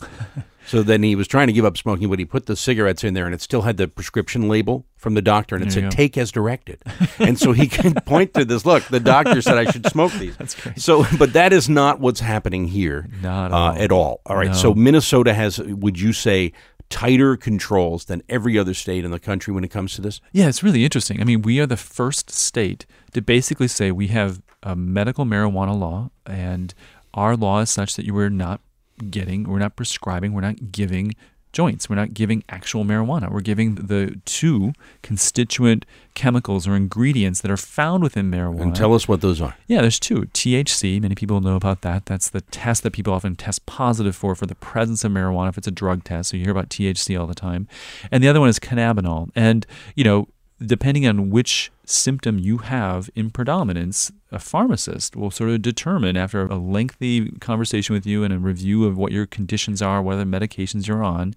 so 0.66 0.84
then 0.84 1.04
he 1.04 1.16
was 1.16 1.28
trying 1.28 1.48
to 1.48 1.54
give 1.54 1.66
up 1.66 1.78
smoking, 1.78 2.10
but 2.10 2.20
he 2.20 2.26
put 2.26 2.46
the 2.46 2.56
cigarettes 2.56 3.04
in 3.04 3.14
there, 3.14 3.26
and 3.26 3.34
it 3.34 3.42
still 3.42 3.64
had 3.64 3.78
the 3.78 3.88
prescription 3.88 4.48
label 4.48 4.86
from 4.96 5.14
the 5.16 5.22
doctor, 5.22 5.56
and 5.56 5.64
it 5.64 5.74
There 5.74 5.84
said 5.84 5.92
"take 5.92 6.18
as 6.18 6.32
directed." 6.32 6.82
and 7.20 7.38
so 7.40 7.52
he 7.52 7.68
can 7.68 7.94
point 8.06 8.34
to 8.36 8.46
this. 8.46 8.66
Look, 8.66 8.84
the 8.86 9.00
doctor 9.00 9.42
said 9.42 9.58
I 9.58 9.70
should 9.70 9.86
smoke 9.88 10.12
these. 10.14 10.38
That's 10.38 10.56
great. 10.56 10.80
So, 10.80 11.06
but 11.18 11.34
that 11.34 11.54
is 11.54 11.70
not 11.70 12.00
what's 12.00 12.20
happening 12.20 12.68
here 12.68 13.08
Not 13.22 13.48
at 13.48 13.52
uh, 13.54 13.58
all. 13.58 13.78
at 13.78 13.92
all. 13.92 14.22
All 14.26 14.36
right. 14.36 14.48
No. 14.50 14.54
So 14.54 14.74
Minnesota 14.74 15.34
has, 15.34 15.60
would 15.60 16.00
you 16.00 16.14
say? 16.14 16.54
Tighter 16.92 17.38
controls 17.38 18.06
than 18.06 18.24
every 18.30 18.58
other 18.58 18.74
state 18.74 19.06
in 19.06 19.12
the 19.12 19.20
country 19.20 19.54
when 19.54 19.64
it 19.64 19.68
comes 19.68 19.94
to 19.94 20.02
this. 20.02 20.22
Yeah, 20.32 20.48
it's 20.50 20.64
really 20.64 20.84
interesting. 20.84 21.22
I 21.22 21.24
mean, 21.24 21.44
we 21.44 21.60
are 21.60 21.68
the 21.68 21.78
first 21.78 22.32
state 22.32 22.88
to 23.14 23.22
basically 23.22 23.68
say 23.68 23.92
we 23.92 24.08
have 24.08 24.42
a 24.64 24.76
medical 24.76 25.24
marijuana 25.24 25.80
law, 25.80 26.10
and 26.26 26.74
our 27.14 27.36
law 27.36 27.60
is 27.60 27.70
such 27.70 27.96
that 27.96 28.06
you 28.06 28.18
are 28.18 28.30
not 28.30 28.62
getting, 29.10 29.44
we're 29.44 29.60
not 29.60 29.76
prescribing, 29.76 30.34
we're 30.34 30.42
not 30.42 30.72
giving 30.72 31.16
joints. 31.52 31.90
We're 31.90 31.96
not 31.96 32.14
giving 32.14 32.44
actual 32.50 32.86
marijuana. 32.86 33.32
We're 33.32 33.42
giving 33.42 33.76
the 33.76 34.20
two 34.26 34.74
constituent 35.02 35.86
chemicals 36.14 36.68
or 36.68 36.76
ingredients 36.76 37.42
that 37.42 37.50
are 37.50 37.58
found 37.58 38.04
within 38.04 38.30
marijuana. 38.30 38.62
And 38.62 38.76
tell 38.76 38.94
us 38.94 39.08
what 39.08 39.22
those 39.22 39.42
are. 39.42 39.56
Yeah, 39.68 39.82
there's 39.82 40.00
two. 40.00 40.22
THC, 40.34 41.02
many 41.02 41.16
people 41.16 41.42
know 41.42 41.56
about 41.56 41.82
that. 41.82 42.06
That's 42.06 42.30
the 42.30 42.42
test 42.42 42.84
that 42.84 42.92
people 42.92 43.14
often 43.14 43.36
test 43.36 43.66
positive 43.66 44.16
for 44.16 44.36
for 44.36 44.46
the 44.46 44.56
presence 44.56 45.04
of 45.04 45.12
marijuana 45.12 45.50
if 45.50 45.58
it's 45.58 45.68
a 45.68 45.72
drug 45.72 46.04
test. 46.04 46.30
So 46.30 46.38
you 46.38 46.44
hear 46.44 46.52
about 46.52 46.70
THC 46.70 47.20
all 47.20 47.28
the 47.28 47.36
time. 47.36 47.68
And 48.12 48.24
the 48.24 48.28
other 48.28 48.40
one 48.40 48.50
is 48.50 48.60
cannabinol. 48.60 49.30
And, 49.36 49.66
you 49.96 50.04
know, 50.04 50.28
depending 50.64 51.08
on 51.08 51.30
which 51.30 51.72
symptom 51.90 52.38
you 52.38 52.60
have 52.60 53.10
in 53.16 53.30
predominance, 53.30 54.12
a 54.32 54.40
pharmacist 54.40 55.16
will 55.16 55.32
sort 55.32 55.50
of 55.50 55.62
determine 55.62 56.16
after 56.16 56.46
a 56.46 56.56
lengthy 56.56 57.32
conversation 57.40 57.94
with 57.94 58.06
you 58.06 58.24
and 58.24 58.34
a 58.34 58.40
review 58.40 58.86
of 58.86 58.98
what 58.98 59.12
your 59.12 59.26
conditions 59.26 59.82
are, 59.82 60.02
what 60.02 60.14
other 60.14 60.26
medications 60.26 60.88
you're 60.88 61.04
on, 61.04 61.36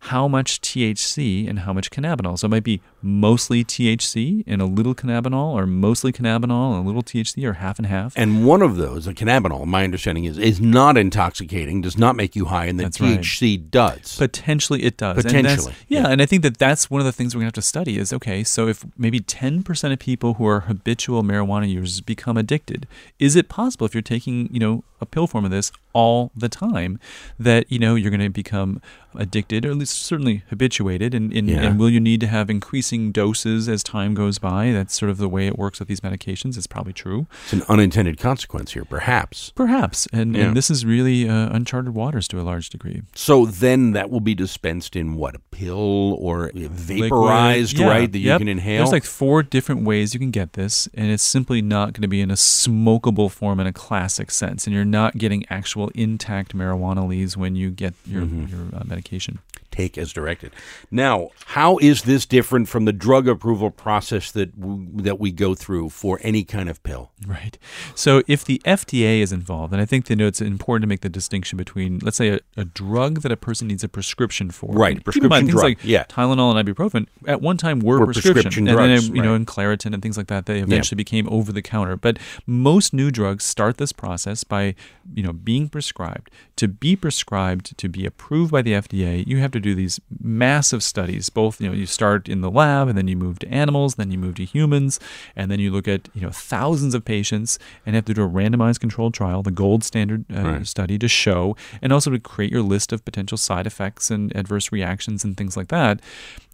how 0.00 0.28
much 0.28 0.60
THC 0.60 1.48
and 1.48 1.60
how 1.60 1.72
much 1.72 1.90
cannabinol. 1.90 2.38
So 2.38 2.46
it 2.46 2.50
might 2.50 2.64
be 2.64 2.80
mostly 3.02 3.64
THC 3.64 4.44
and 4.46 4.62
a 4.62 4.64
little 4.64 4.94
cannabinol, 4.94 5.52
or 5.52 5.66
mostly 5.66 6.12
cannabinol 6.12 6.76
and 6.76 6.84
a 6.84 6.86
little 6.86 7.02
THC, 7.02 7.44
or 7.44 7.54
half 7.54 7.78
and 7.78 7.86
half. 7.86 8.12
And 8.16 8.46
one 8.46 8.62
of 8.62 8.76
those, 8.76 9.06
the 9.06 9.14
cannabinol, 9.14 9.66
my 9.66 9.84
understanding 9.84 10.24
is, 10.24 10.38
is 10.38 10.60
not 10.60 10.96
intoxicating, 10.96 11.80
does 11.80 11.98
not 11.98 12.16
make 12.16 12.36
you 12.36 12.46
high, 12.46 12.66
and 12.66 12.78
the 12.78 12.84
That's 12.84 13.00
right. 13.00 13.20
THC 13.20 13.70
does. 13.70 14.16
Potentially, 14.16 14.84
it 14.84 14.96
does. 14.96 15.18
And 15.18 15.26
Potentially, 15.26 15.74
yeah, 15.88 16.02
yeah. 16.02 16.08
and 16.08 16.22
I 16.22 16.26
think 16.26 16.42
that 16.42 16.58
that's 16.58 16.90
one 16.90 17.00
of 17.00 17.04
the 17.04 17.12
things 17.12 17.34
we're 17.34 17.40
going 17.40 17.52
to 17.52 17.58
have 17.58 17.64
to 17.64 17.68
study 17.68 17.98
is 17.98 18.12
okay, 18.12 18.44
so 18.44 18.68
if 18.68 18.84
maybe 18.96 19.20
10% 19.20 19.92
of 19.92 19.98
people 19.98 20.34
who 20.34 20.46
are 20.46 20.60
habitual 20.60 21.22
marijuana 21.22 21.68
users 21.68 22.00
become 22.00 22.36
addicted, 22.36 22.86
is 23.18 23.36
it 23.36 23.48
possible 23.48 23.86
if 23.86 23.94
you're 23.94 24.02
taking, 24.02 24.48
you 24.52 24.60
know, 24.60 24.84
a 25.00 25.06
pill 25.06 25.26
form 25.26 25.44
of 25.44 25.50
this 25.50 25.70
all 25.92 26.30
the 26.36 26.48
time 26.48 26.98
that, 27.38 27.70
you 27.70 27.78
know, 27.78 27.94
you're 27.94 28.10
going 28.10 28.20
to 28.20 28.28
become 28.28 28.80
addicted 29.14 29.64
or 29.64 29.70
at 29.70 29.76
least 29.76 30.00
certainly 30.02 30.44
habituated 30.50 31.14
and, 31.14 31.32
and, 31.32 31.48
Yeah. 31.48 31.62
and 31.62 31.78
will 31.78 31.88
you 31.90 31.98
need 31.98 32.20
to 32.20 32.26
have 32.26 32.50
increasing 32.50 33.10
doses 33.10 33.68
as 33.68 33.82
time 33.82 34.14
goes 34.14 34.38
by? 34.38 34.70
That's 34.70 34.94
sort 34.96 35.10
of 35.10 35.16
the 35.18 35.28
way 35.28 35.46
it 35.46 35.58
works 35.58 35.78
with 35.78 35.88
these 35.88 36.00
medications. 36.00 36.56
It's 36.56 36.66
probably 36.66 36.92
true. 36.92 37.26
it's 37.44 37.54
an 37.54 37.62
unintended 37.68 38.18
consequence 38.18 38.72
here, 38.72 38.84
perhaps. 38.84 39.50
Perhaps. 39.56 40.06
And, 40.12 40.36
Yeah. 40.36 40.44
and 40.48 40.56
this 40.56 40.70
is 40.70 40.84
really 40.84 41.28
uh, 41.28 41.48
uncharted 41.52 41.94
waters 41.94 42.28
to 42.28 42.40
a 42.40 42.42
large 42.42 42.68
degree. 42.70 43.02
So 43.14 43.46
then 43.46 43.92
that 43.92 44.10
will 44.10 44.20
be 44.20 44.34
dispensed 44.34 44.94
in 44.94 45.14
what, 45.14 45.34
a 45.34 45.40
pill 45.50 46.14
or 46.20 46.50
vaporized. 46.54 47.78
Yeah, 47.78 47.88
right, 47.88 48.10
that 48.12 48.18
you 48.18 48.36
can 48.38 48.48
inhale? 48.48 48.78
There's 48.78 48.92
like 48.92 49.04
four 49.04 49.42
different 49.42 49.82
ways 49.84 50.14
you 50.14 50.20
can 50.20 50.30
get 50.30 50.52
this, 50.52 50.88
and 50.94 51.10
it's 51.10 51.22
simply 51.22 51.62
not 51.62 51.92
going 51.92 52.02
to 52.02 52.08
be 52.08 52.20
in 52.20 52.30
a 52.30 52.34
smokable 52.34 53.30
form 53.30 53.58
in 53.60 53.66
a 53.66 53.72
classic 53.72 54.30
sense, 54.30 54.66
and 54.66 54.74
you're 54.74 54.84
not 54.90 55.18
getting 55.18 55.44
actual 55.50 55.88
intact 55.94 56.56
marijuana 56.56 57.06
leaves 57.08 57.36
when 57.36 57.54
you 57.56 57.70
get 57.70 57.94
your 58.06 58.22
Mm-hmm. 58.22 58.46
your 58.54 58.80
uh, 58.80 58.84
medication. 58.84 59.38
take 59.70 59.96
as 59.98 60.12
directed. 60.12 60.50
Now, 60.90 61.28
how 61.46 61.78
is 61.78 62.02
this 62.02 62.26
different 62.26 62.68
from 62.68 62.84
the 62.84 62.92
drug 62.92 63.28
approval 63.28 63.70
process 63.70 64.32
that 64.32 64.58
w- 64.60 64.88
that 65.02 65.20
we 65.20 65.30
go 65.30 65.54
through 65.54 65.90
for 65.90 66.18
any 66.22 66.42
kind 66.42 66.68
of 66.68 66.82
pill? 66.82 67.10
Right. 67.26 67.56
So 67.94 68.22
if 68.26 68.44
the 68.44 68.60
FDA 68.64 69.20
is 69.20 69.30
involved, 69.30 69.72
and 69.72 69.80
I 69.80 69.84
think 69.84 70.06
they 70.06 70.14
know 70.16 70.26
it's 70.26 70.40
important 70.40 70.82
to 70.82 70.88
make 70.88 71.02
the 71.02 71.08
distinction 71.08 71.56
between, 71.58 71.98
let's 72.02 72.16
say, 72.16 72.28
a, 72.30 72.40
a 72.56 72.64
drug 72.64 73.20
that 73.22 73.30
a 73.30 73.36
person 73.36 73.68
needs 73.68 73.84
a 73.84 73.88
prescription 73.88 74.50
for. 74.50 74.72
Right, 74.72 74.96
And 74.96 74.96
mind, 74.96 75.04
prescription 75.04 75.30
things 75.46 75.50
drug, 75.52 75.62
like 75.64 75.78
yeah. 75.84 76.04
Tylenol 76.04 76.56
and 76.58 76.68
ibuprofen 76.68 77.06
at 77.26 77.40
one 77.40 77.56
time 77.56 77.78
were, 77.80 78.00
Were 78.00 78.06
prescription, 78.06 78.32
prescription 78.34 78.68
and 78.68 78.76
drugs, 78.76 79.06
then 79.08 79.16
you 79.16 79.22
know, 79.22 79.34
and 79.34 79.46
Claritin 79.46 79.92
and 79.94 80.02
things 80.02 80.16
like 80.16 80.26
that, 80.28 80.46
they 80.46 80.58
eventually 80.60 80.96
became 80.96 81.28
over 81.30 81.52
the 81.52 81.62
counter. 81.62 81.96
But 81.96 82.18
most 82.46 82.92
new 82.92 83.10
drugs 83.12 83.44
start 83.44 83.76
this 83.76 83.92
process 83.92 84.42
by, 84.44 84.74
you 85.14 85.22
know, 85.22 85.32
being 85.32 85.68
prescribed. 85.68 86.30
To 86.56 86.68
be 86.68 86.96
prescribed, 86.96 87.76
to 87.78 87.88
be 87.88 88.04
approved 88.06 88.52
by 88.52 88.62
the 88.62 88.72
FDA, 88.72 89.26
you 89.26 89.38
have 89.38 89.50
to 89.52 89.60
do 89.60 89.74
these 89.74 90.00
massive 90.20 90.82
studies. 90.82 91.30
Both, 91.30 91.60
you 91.60 91.68
know, 91.68 91.74
you 91.74 91.86
start 91.86 92.28
in 92.28 92.40
the 92.40 92.50
lab, 92.50 92.88
and 92.88 92.96
then 92.98 93.08
you 93.08 93.16
move 93.16 93.38
to 93.40 93.48
animals, 93.48 93.94
then 93.94 94.10
you 94.10 94.18
move 94.18 94.34
to 94.36 94.44
humans, 94.44 94.98
and 95.36 95.50
then 95.50 95.60
you 95.60 95.70
look 95.70 95.88
at, 95.88 96.08
you 96.14 96.20
know, 96.22 96.30
thousands 96.30 96.94
of 96.94 97.04
patients, 97.04 97.58
and 97.86 97.94
have 97.94 98.04
to 98.06 98.14
do 98.14 98.22
a 98.24 98.28
randomized 98.28 98.80
controlled 98.80 99.14
trial, 99.14 99.42
the 99.42 99.50
gold 99.50 99.84
standard 99.84 100.24
uh, 100.34 100.42
Right. 100.42 100.66
study, 100.66 100.98
to 100.98 101.08
show, 101.08 101.56
and 101.82 101.92
also 101.92 102.10
to 102.10 102.18
create 102.18 102.52
your 102.52 102.62
list 102.62 102.92
of 102.92 103.04
potential 103.04 103.38
side 103.38 103.66
effects 103.66 104.10
and 104.10 104.34
adverse 104.36 104.72
reactions 104.72 105.24
and 105.24 105.36
things 105.36 105.56
like 105.56 105.68
that. 105.68 106.00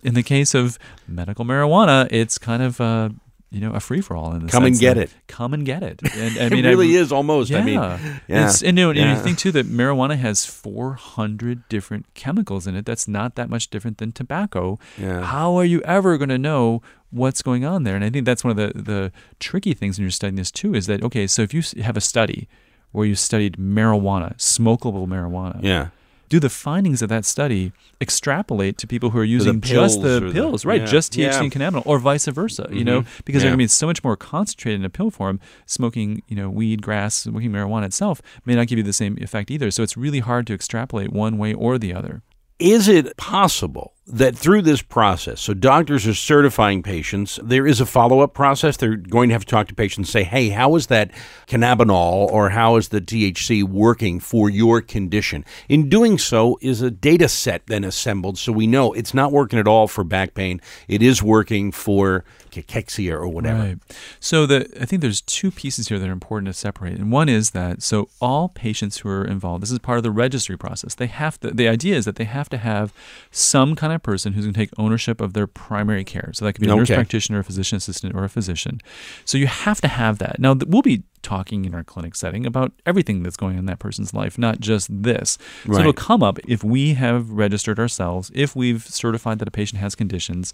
In 0.02 0.14
the 0.14 0.22
case 0.22 0.54
of 0.54 0.78
medical 1.08 1.44
marijuana, 1.44 2.06
it's 2.12 2.36
kind 2.38 2.62
of 2.62 2.80
uh, 2.80 3.08
you 3.50 3.60
know 3.60 3.72
a 3.72 3.80
free 3.80 4.00
for 4.00 4.16
all 4.16 4.32
in 4.34 4.44
the 4.46 4.50
Come 4.52 4.64
and 4.64 4.78
get 4.78 4.98
it. 4.98 5.10
Come 5.28 5.54
and 5.54 5.64
get 5.64 5.82
it. 5.82 6.00
And, 6.16 6.38
I 6.38 6.46
it 6.46 6.52
mean, 6.52 6.66
I- 6.66 6.70
really 6.70 6.94
is 6.94 7.12
almost. 7.12 7.50
yeah. 7.50 7.58
I 7.58 7.62
mean, 7.64 7.74
yeah. 7.74 7.98
it's- 8.28 8.62
and, 8.62 8.76
you 8.78 8.84
know, 8.84 8.90
and 8.90 9.16
you 9.16 9.22
think 9.22 9.38
too 9.38 9.52
that 9.52 9.66
marijuana 9.66 10.16
has 10.18 10.44
400 10.44 11.68
different 11.68 12.06
chemicals 12.14 12.66
in 12.66 12.74
it. 12.76 12.84
That's 12.86 13.06
not 13.08 13.34
that 13.36 13.48
much 13.50 13.68
different 13.70 13.98
than 13.98 14.12
tobacco. 14.12 14.78
Yeah. 14.98 15.22
How 15.22 15.54
are 15.56 15.64
you 15.64 15.80
ever 15.82 16.16
going 16.18 16.28
to 16.30 16.38
know 16.38 16.82
what's 17.10 17.42
going 17.42 17.64
on 17.64 17.84
there? 17.84 17.94
And 17.96 18.04
I 18.04 18.10
think 18.10 18.24
that's 18.26 18.42
one 18.44 18.50
of 18.50 18.56
the, 18.56 18.82
the 18.82 19.12
tricky 19.40 19.74
things 19.74 19.98
when 19.98 20.04
you're 20.04 20.10
studying 20.10 20.36
this 20.36 20.50
too 20.50 20.74
is 20.74 20.86
that, 20.86 21.02
okay, 21.02 21.26
so 21.26 21.42
if 21.42 21.54
you 21.54 21.62
have 21.82 21.96
a 21.96 22.00
study 22.00 22.48
where 22.92 23.06
you 23.06 23.14
studied 23.14 23.56
marijuana, 23.56 24.36
smokable 24.36 25.06
marijuana, 25.06 25.60
yeah. 25.62 25.88
Do 26.34 26.40
the 26.40 26.50
findings 26.50 27.00
of 27.00 27.08
that 27.08 27.24
study 27.24 27.72
extrapolate 28.00 28.76
to 28.76 28.88
people 28.88 29.10
who 29.10 29.18
are 29.20 29.24
using 29.24 29.60
pills 29.60 29.94
just 29.94 30.02
the 30.02 30.16
or 30.16 30.20
the- 30.20 30.32
pills, 30.32 30.64
right? 30.64 30.80
yeah, 30.80 30.86
Just 30.86 31.12
THC 31.12 31.18
yeah. 31.18 31.30
Mm-hmm. 31.30 31.42
and 31.42 31.52
cannabinol, 31.52 31.86
or 31.86 32.00
vice 32.00 32.26
versa, 32.26 32.66
you 32.72 32.84
know, 32.84 33.04
because 33.24 33.42
yeah. 33.42 33.50
they're 33.50 33.56
going 33.56 33.58
to 33.58 33.64
be 33.64 33.68
so 33.68 33.86
much 33.86 34.02
more 34.02 34.16
concentrated 34.16 34.80
in 34.80 34.84
a 34.84 34.90
pill 34.90 35.12
form. 35.12 35.38
Smoking, 35.66 36.22
you 36.26 36.34
know, 36.34 36.50
weed, 36.50 36.82
grass, 36.82 37.14
smoking 37.14 37.52
marijuana 37.52 37.84
itself 37.86 38.20
may 38.44 38.56
not 38.56 38.66
give 38.66 38.78
you 38.78 38.82
the 38.82 38.92
same 38.92 39.16
effect 39.20 39.48
either. 39.48 39.70
So 39.70 39.84
it's 39.84 39.96
really 39.96 40.18
hard 40.18 40.46
to 40.48 40.54
extrapolate 40.54 41.12
one 41.12 41.38
way 41.38 41.54
or 41.54 41.78
the 41.78 41.94
other. 41.94 42.22
Is 42.58 42.88
it 42.88 43.16
possible 43.16 43.94
that 44.06 44.37
through 44.37 44.61
this 44.62 44.82
process, 44.82 45.40
so 45.40 45.54
doctors 45.54 46.06
are 46.06 46.14
certifying 46.14 46.82
patients, 46.82 47.38
there 47.42 47.66
is 47.66 47.80
a 47.80 47.87
follow 47.87 48.20
up 48.20 48.34
process? 48.34 48.76
They're 48.76 48.96
going 48.96 49.30
to 49.30 49.34
have 49.34 49.44
to 49.46 49.50
talk 49.50 49.68
to 49.68 49.75
patients 49.75 50.08
and 50.08 50.12
say, 50.12 50.25
hey, 50.25 50.50
how 50.50 50.76
is 50.76 50.88
that 50.88 51.11
cannabinol 51.46 52.30
or 52.30 52.50
how 52.50 52.76
is 52.76 52.88
the 52.88 53.00
THC 53.00 53.64
working 53.64 54.20
for 54.20 54.50
your 54.50 54.82
condition? 54.82 55.44
In 55.68 55.88
doing 55.88 56.18
so, 56.18 56.58
is 56.61 56.82
a 56.82 56.90
data 56.90 57.28
set 57.28 57.66
then 57.66 57.82
assembled 57.82 58.37
so 58.37 58.52
we 58.52 58.66
know 58.66 58.92
it's 58.92 59.14
not 59.14 59.32
working 59.32 59.58
at 59.58 59.66
all 59.66 59.88
for 59.88 60.04
back 60.04 60.34
pain, 60.34 60.61
it 60.87 61.02
is 61.02 61.23
working 61.23 61.73
for 61.73 62.25
cachexia 62.50 63.12
or 63.12 63.28
whatever? 63.28 63.58
Right. 63.58 63.78
So 64.20 64.46
the 64.46 64.68
I 64.80 64.84
think 64.84 65.02
there's 65.02 65.20
two 65.20 65.50
pieces 65.50 65.88
here 65.88 65.99
that 65.99 66.08
are 66.08 66.12
important 66.12 66.46
to 66.46 66.52
separate. 66.52 66.99
And 66.99 67.11
one 67.11 67.28
is 67.28 67.50
that 67.50 67.82
so 67.82 68.08
all 68.20 68.49
patients 68.49 68.99
who 68.99 69.08
are 69.08 69.25
involved, 69.25 69.62
this 69.62 69.70
is 69.70 69.78
part 69.78 69.99
of 69.99 70.04
the 70.04 70.11
registry 70.11 70.56
process. 70.56 70.94
They 70.94 71.06
have 71.06 71.40
to 71.40 71.50
the 71.50 71.68
idea 71.68 71.96
is 71.96 72.04
that 72.04 72.16
they 72.16 72.25
have 72.25 72.49
to 72.50 72.58
have 72.58 72.92
some 73.30 73.75
kind 73.75 73.92
of 73.92 73.93
person 74.02 74.32
who's 74.32 74.44
going 74.44 74.54
to 74.54 74.58
take 74.58 74.70
ownership 74.78 75.20
of 75.20 75.32
their 75.32 75.46
primary 75.46 76.04
care. 76.04 76.30
So 76.34 76.44
that 76.44 76.54
could 76.54 76.60
be 76.60 76.70
a 76.70 76.74
nurse 76.74 76.88
practitioner, 76.88 77.38
a 77.38 77.44
physician 77.44 77.76
assistant, 77.76 78.14
or 78.14 78.24
a 78.24 78.28
physician. 78.28 78.80
So 79.24 79.38
you 79.38 79.46
have 79.46 79.80
to 79.82 79.88
have 79.88 80.18
that. 80.18 80.38
Now 80.38 80.54
we'll 80.66 80.82
be 80.82 81.02
talking 81.22 81.64
in 81.64 81.74
our 81.74 81.84
clinic 81.84 82.14
setting 82.14 82.44
about 82.44 82.72
everything 82.84 83.22
that's 83.22 83.36
going 83.36 83.54
on 83.54 83.60
in 83.60 83.66
that 83.66 83.78
person's 83.78 84.12
life, 84.12 84.36
not 84.36 84.60
just 84.60 84.88
this. 84.90 85.38
So 85.66 85.78
it'll 85.78 85.92
come 85.92 86.22
up 86.22 86.38
if 86.46 86.62
we 86.62 86.94
have 86.94 87.30
registered 87.30 87.78
ourselves, 87.78 88.30
if 88.34 88.54
we've 88.54 88.84
certified 88.84 89.38
that 89.38 89.48
a 89.48 89.50
patient 89.50 89.80
has 89.80 89.94
conditions, 89.94 90.52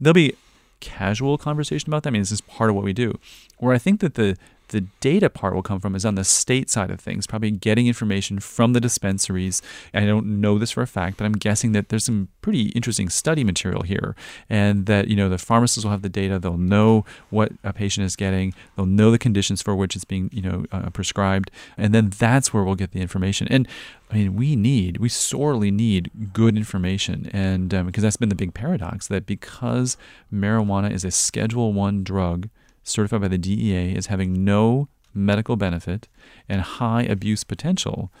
there'll 0.00 0.14
be 0.14 0.34
casual 0.80 1.38
conversation 1.38 1.90
about 1.90 2.02
that. 2.02 2.10
I 2.10 2.12
mean, 2.12 2.22
this 2.22 2.32
is 2.32 2.40
part 2.40 2.70
of 2.70 2.76
what 2.76 2.84
we 2.84 2.92
do. 2.92 3.18
Where 3.58 3.74
I 3.74 3.78
think 3.78 4.00
that 4.00 4.14
the 4.14 4.36
the 4.70 4.82
data 5.00 5.28
part 5.28 5.54
will 5.54 5.62
come 5.62 5.80
from 5.80 5.94
is 5.94 6.04
on 6.04 6.14
the 6.14 6.24
state 6.24 6.70
side 6.70 6.90
of 6.90 7.00
things, 7.00 7.26
probably 7.26 7.50
getting 7.50 7.86
information 7.86 8.40
from 8.40 8.72
the 8.72 8.80
dispensaries. 8.80 9.62
I 9.92 10.06
don't 10.06 10.40
know 10.40 10.58
this 10.58 10.72
for 10.72 10.82
a 10.82 10.86
fact, 10.86 11.16
but 11.18 11.24
I'm 11.24 11.32
guessing 11.32 11.72
that 11.72 11.88
there's 11.88 12.04
some 12.04 12.28
pretty 12.40 12.68
interesting 12.70 13.08
study 13.08 13.44
material 13.44 13.82
here, 13.82 14.16
and 14.48 14.86
that 14.86 15.08
you 15.08 15.16
know 15.16 15.28
the 15.28 15.38
pharmacists 15.38 15.84
will 15.84 15.90
have 15.90 16.02
the 16.02 16.08
data. 16.08 16.38
They'll 16.38 16.56
know 16.56 17.04
what 17.30 17.52
a 17.62 17.72
patient 17.72 18.06
is 18.06 18.16
getting. 18.16 18.54
They'll 18.76 18.86
know 18.86 19.10
the 19.10 19.18
conditions 19.18 19.62
for 19.62 19.74
which 19.74 19.94
it's 19.94 20.04
being 20.04 20.30
you 20.32 20.42
know 20.42 20.64
uh, 20.72 20.90
prescribed, 20.90 21.50
and 21.76 21.94
then 21.94 22.10
that's 22.10 22.54
where 22.54 22.64
we'll 22.64 22.74
get 22.74 22.92
the 22.92 23.00
information. 23.00 23.48
And 23.50 23.68
I 24.10 24.14
mean, 24.14 24.34
we 24.34 24.56
need, 24.56 24.96
we 24.96 25.08
sorely 25.08 25.70
need 25.70 26.32
good 26.32 26.56
information, 26.56 27.30
and 27.32 27.72
um, 27.74 27.86
because 27.86 28.02
that's 28.02 28.16
been 28.16 28.28
the 28.28 28.34
big 28.34 28.54
paradox 28.54 29.06
that 29.08 29.26
because 29.26 29.96
marijuana 30.32 30.90
is 30.90 31.04
a 31.04 31.10
Schedule 31.10 31.72
One 31.72 32.02
drug 32.02 32.48
certified 32.82 33.20
by 33.20 33.28
the 33.28 33.38
DEA 33.38 33.94
as 33.96 34.06
having 34.06 34.44
no 34.44 34.88
medical 35.14 35.56
benefit 35.56 36.08
and 36.48 36.62
high 36.62 37.02
abuse 37.02 37.44
potential, 37.44 38.12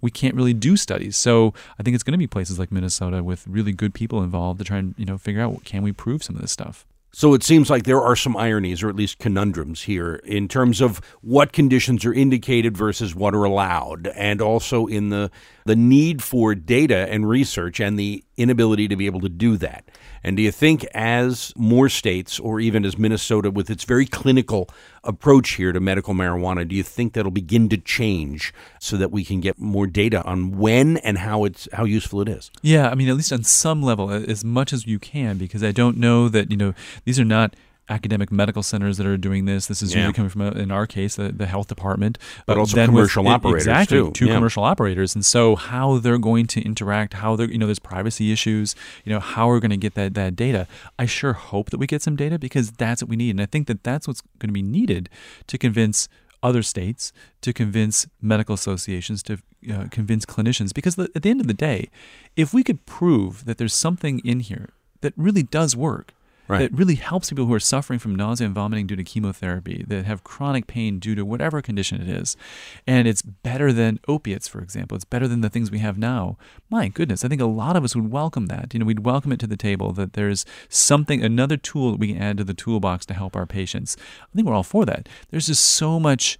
we 0.00 0.10
can't 0.10 0.34
really 0.34 0.54
do 0.54 0.76
studies. 0.76 1.16
So 1.16 1.54
I 1.78 1.82
think 1.82 1.94
it's 1.94 2.04
going 2.04 2.12
to 2.12 2.18
be 2.18 2.26
places 2.26 2.58
like 2.58 2.72
Minnesota 2.72 3.22
with 3.22 3.46
really 3.46 3.72
good 3.72 3.94
people 3.94 4.22
involved 4.22 4.58
to 4.58 4.64
try 4.64 4.78
and 4.78 4.94
you 4.96 5.04
know 5.04 5.18
figure 5.18 5.42
out 5.42 5.64
can 5.64 5.82
we 5.82 5.92
prove 5.92 6.22
some 6.22 6.36
of 6.36 6.42
this 6.42 6.52
stuff. 6.52 6.86
So 7.10 7.32
it 7.32 7.42
seems 7.42 7.70
like 7.70 7.84
there 7.84 8.02
are 8.02 8.14
some 8.14 8.36
ironies, 8.36 8.82
or 8.82 8.90
at 8.90 8.94
least 8.94 9.18
conundrums 9.18 9.82
here, 9.82 10.16
in 10.16 10.46
terms 10.46 10.82
of 10.82 11.00
what 11.22 11.54
conditions 11.54 12.04
are 12.04 12.12
indicated 12.12 12.76
versus 12.76 13.14
what 13.14 13.34
are 13.34 13.44
allowed, 13.44 14.08
and 14.08 14.42
also 14.42 14.86
in 14.86 15.08
the 15.08 15.30
the 15.64 15.76
need 15.76 16.22
for 16.22 16.54
data 16.54 17.10
and 17.10 17.28
research 17.28 17.80
and 17.80 17.98
the 17.98 18.22
inability 18.38 18.88
to 18.88 18.96
be 18.96 19.06
able 19.06 19.20
to 19.20 19.28
do 19.28 19.56
that. 19.58 19.84
And 20.24 20.36
do 20.36 20.42
you 20.42 20.50
think, 20.50 20.84
as 20.94 21.52
more 21.56 21.88
states, 21.88 22.40
or 22.40 22.60
even 22.60 22.84
as 22.84 22.96
Minnesota, 22.98 23.50
with 23.50 23.70
its 23.70 23.84
very 23.84 24.06
clinical 24.06 24.68
approach 25.04 25.50
here 25.50 25.72
to 25.72 25.80
medical 25.80 26.14
marijuana, 26.14 26.66
do 26.66 26.74
you 26.74 26.82
think 26.82 27.12
that'll 27.12 27.30
begin 27.30 27.68
to 27.68 27.76
change 27.76 28.52
so 28.80 28.96
that 28.96 29.10
we 29.10 29.24
can 29.24 29.40
get 29.40 29.58
more 29.58 29.86
data 29.86 30.24
on 30.24 30.58
when 30.58 30.96
and 30.98 31.18
how 31.18 31.44
it's 31.44 31.68
how 31.72 31.84
useful 31.84 32.20
it 32.20 32.28
is? 32.28 32.50
Yeah, 32.62 32.88
I 32.88 32.94
mean, 32.94 33.08
at 33.08 33.16
least 33.16 33.32
on 33.32 33.44
some 33.44 33.82
level, 33.82 34.10
as 34.10 34.44
much 34.44 34.72
as 34.72 34.86
you 34.86 34.98
can, 34.98 35.38
because 35.38 35.62
I 35.62 35.72
don't 35.72 35.98
know 35.98 36.28
that, 36.28 36.50
you 36.50 36.56
know, 36.56 36.74
these 37.04 37.20
are 37.20 37.24
not 37.24 37.54
academic 37.90 38.30
medical 38.30 38.62
centers 38.62 38.96
that 38.98 39.06
are 39.06 39.16
doing 39.16 39.44
this. 39.46 39.66
This 39.66 39.82
is 39.82 39.92
Yeah. 39.92 39.98
usually 40.00 40.12
coming 40.14 40.28
from, 40.30 40.42
a, 40.42 40.50
in 40.52 40.70
our 40.70 40.86
case, 40.86 41.16
the, 41.16 41.30
the 41.32 41.46
health 41.46 41.68
department. 41.68 42.18
But 42.46 42.58
also 42.58 42.76
then 42.76 42.92
with- 42.92 43.02
commercial 43.12 43.24
e- 43.24 43.28
operators, 43.28 43.62
Exactly, 43.66 43.98
too. 43.98 44.10
two 44.12 44.26
Yeah. 44.26 44.34
commercial 44.34 44.62
operators. 44.64 45.14
And 45.14 45.24
so 45.24 45.56
how 45.56 45.98
they're 45.98 46.18
going 46.18 46.46
to 46.48 46.60
interact, 46.62 47.14
how 47.14 47.36
they're, 47.36 47.50
you 47.50 47.58
know, 47.58 47.66
there's 47.66 47.78
privacy 47.78 48.32
issues, 48.32 48.74
you 49.04 49.12
know, 49.12 49.20
how 49.20 49.48
we're 49.48 49.60
going 49.60 49.70
to 49.70 49.76
get 49.76 49.94
that, 49.94 50.14
that 50.14 50.36
data. 50.36 50.66
I 50.98 51.06
sure 51.06 51.32
hope 51.32 51.70
that 51.70 51.78
we 51.78 51.86
get 51.86 52.02
some 52.02 52.16
data 52.16 52.38
because 52.38 52.70
that's 52.72 53.02
what 53.02 53.08
we 53.08 53.16
need. 53.16 53.30
And 53.30 53.40
I 53.40 53.46
think 53.46 53.66
that 53.68 53.82
that's 53.84 54.06
what's 54.06 54.20
going 54.38 54.48
to 54.50 54.52
be 54.54 54.62
needed 54.62 55.08
to 55.46 55.56
convince 55.58 56.08
other 56.42 56.62
states, 56.62 57.12
to 57.40 57.52
convince 57.52 58.06
medical 58.22 58.54
associations, 58.54 59.22
to 59.24 59.38
uh, 59.72 59.86
convince 59.90 60.24
clinicians. 60.24 60.72
Because 60.72 60.96
at 60.98 61.22
the 61.22 61.30
end 61.30 61.40
of 61.40 61.48
the 61.48 61.54
day, 61.54 61.88
if 62.36 62.54
we 62.54 62.62
could 62.62 62.86
prove 62.86 63.44
that 63.44 63.58
there's 63.58 63.74
something 63.74 64.20
in 64.20 64.38
here 64.40 64.68
that 65.00 65.12
really 65.16 65.42
does 65.42 65.74
work, 65.74 66.12
Right. 66.48 66.60
that 66.60 66.72
really 66.72 66.94
helps 66.94 67.28
people 67.28 67.44
who 67.44 67.52
are 67.52 67.60
suffering 67.60 67.98
from 67.98 68.14
nausea 68.14 68.46
and 68.46 68.54
vomiting 68.54 68.86
due 68.86 68.96
to 68.96 69.04
chemotherapy, 69.04 69.84
that 69.86 70.06
have 70.06 70.24
chronic 70.24 70.66
pain 70.66 70.98
due 70.98 71.14
to 71.14 71.22
whatever 71.24 71.60
condition 71.60 72.00
it 72.00 72.08
is. 72.08 72.36
And 72.86 73.06
it's 73.06 73.20
better 73.20 73.70
than 73.70 74.00
opiates, 74.08 74.48
for 74.48 74.60
example. 74.60 74.96
It's 74.96 75.04
better 75.04 75.28
than 75.28 75.42
the 75.42 75.50
things 75.50 75.70
we 75.70 75.80
have 75.80 75.98
now. 75.98 76.38
My 76.70 76.88
goodness, 76.88 77.22
I 77.22 77.28
think 77.28 77.42
a 77.42 77.46
lot 77.46 77.76
of 77.76 77.84
us 77.84 77.94
would 77.94 78.10
welcome 78.10 78.46
that. 78.46 78.72
You 78.72 78.80
know, 78.80 78.86
we'd 78.86 79.04
welcome 79.04 79.30
it 79.32 79.40
to 79.40 79.46
the 79.46 79.58
table 79.58 79.92
that 79.92 80.14
there's 80.14 80.46
something, 80.70 81.22
another 81.22 81.58
tool 81.58 81.92
that 81.92 82.00
we 82.00 82.14
can 82.14 82.22
add 82.22 82.38
to 82.38 82.44
the 82.44 82.54
toolbox 82.54 83.04
to 83.06 83.14
help 83.14 83.36
our 83.36 83.46
patients. 83.46 83.96
I 84.22 84.34
think 84.34 84.48
we're 84.48 84.54
all 84.54 84.62
for 84.62 84.86
that. 84.86 85.08
There's 85.30 85.46
just 85.48 85.64
so 85.64 86.00
much 86.00 86.38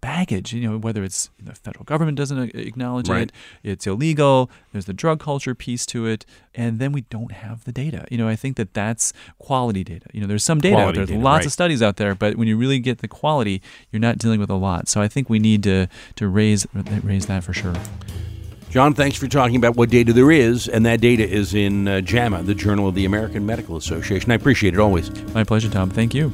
baggage, 0.00 0.52
you 0.52 0.68
know, 0.68 0.78
whether 0.78 1.04
it's 1.04 1.30
the 1.42 1.54
federal 1.54 1.84
government 1.84 2.16
doesn't 2.16 2.54
acknowledge 2.54 3.08
Right. 3.08 3.22
it, 3.22 3.32
it's 3.62 3.86
illegal, 3.86 4.50
there's 4.72 4.86
the 4.86 4.92
drug 4.92 5.20
culture 5.20 5.54
piece 5.54 5.84
to 5.86 6.06
it, 6.06 6.24
and 6.54 6.78
then 6.78 6.92
we 6.92 7.02
don't 7.02 7.32
have 7.32 7.64
the 7.64 7.72
data. 7.72 8.06
You 8.10 8.18
know, 8.18 8.28
I 8.28 8.36
think 8.36 8.56
that 8.56 8.74
that's 8.74 9.12
quality 9.38 9.84
data. 9.84 10.06
You 10.12 10.20
know, 10.20 10.26
there's 10.26 10.44
some 10.44 10.60
data 10.60 10.76
out 10.76 10.94
there, 10.94 11.06
there's 11.06 11.08
data, 11.10 11.20
lots 11.20 11.40
right. 11.40 11.46
of 11.46 11.52
studies 11.52 11.82
out 11.82 11.96
there, 11.96 12.14
but 12.14 12.36
when 12.36 12.48
you 12.48 12.56
really 12.56 12.78
get 12.78 12.98
the 12.98 13.08
quality, 13.08 13.62
you're 13.90 14.00
not 14.00 14.18
dealing 14.18 14.40
with 14.40 14.50
a 14.50 14.54
lot. 14.54 14.88
So 14.88 15.00
I 15.00 15.08
think 15.08 15.28
we 15.28 15.38
need 15.38 15.62
to 15.64 15.86
to 16.16 16.28
raise 16.28 16.66
raise 17.02 17.26
that 17.26 17.44
for 17.44 17.52
sure. 17.52 17.74
John, 18.70 18.94
thanks 18.94 19.18
for 19.18 19.26
talking 19.26 19.56
about 19.56 19.74
what 19.74 19.90
data 19.90 20.12
there 20.12 20.30
is, 20.30 20.68
and 20.68 20.86
that 20.86 21.00
data 21.00 21.28
is 21.28 21.54
in 21.54 21.88
uh, 21.88 22.00
JAMA, 22.02 22.44
the 22.44 22.54
Journal 22.54 22.86
of 22.86 22.94
the 22.94 23.04
American 23.04 23.44
Medical 23.44 23.76
Association. 23.76 24.30
I 24.30 24.36
appreciate 24.36 24.74
it 24.74 24.80
always. 24.80 25.10
My 25.34 25.42
pleasure, 25.42 25.68
Tom. 25.68 25.90
Thank 25.90 26.14
you. 26.14 26.32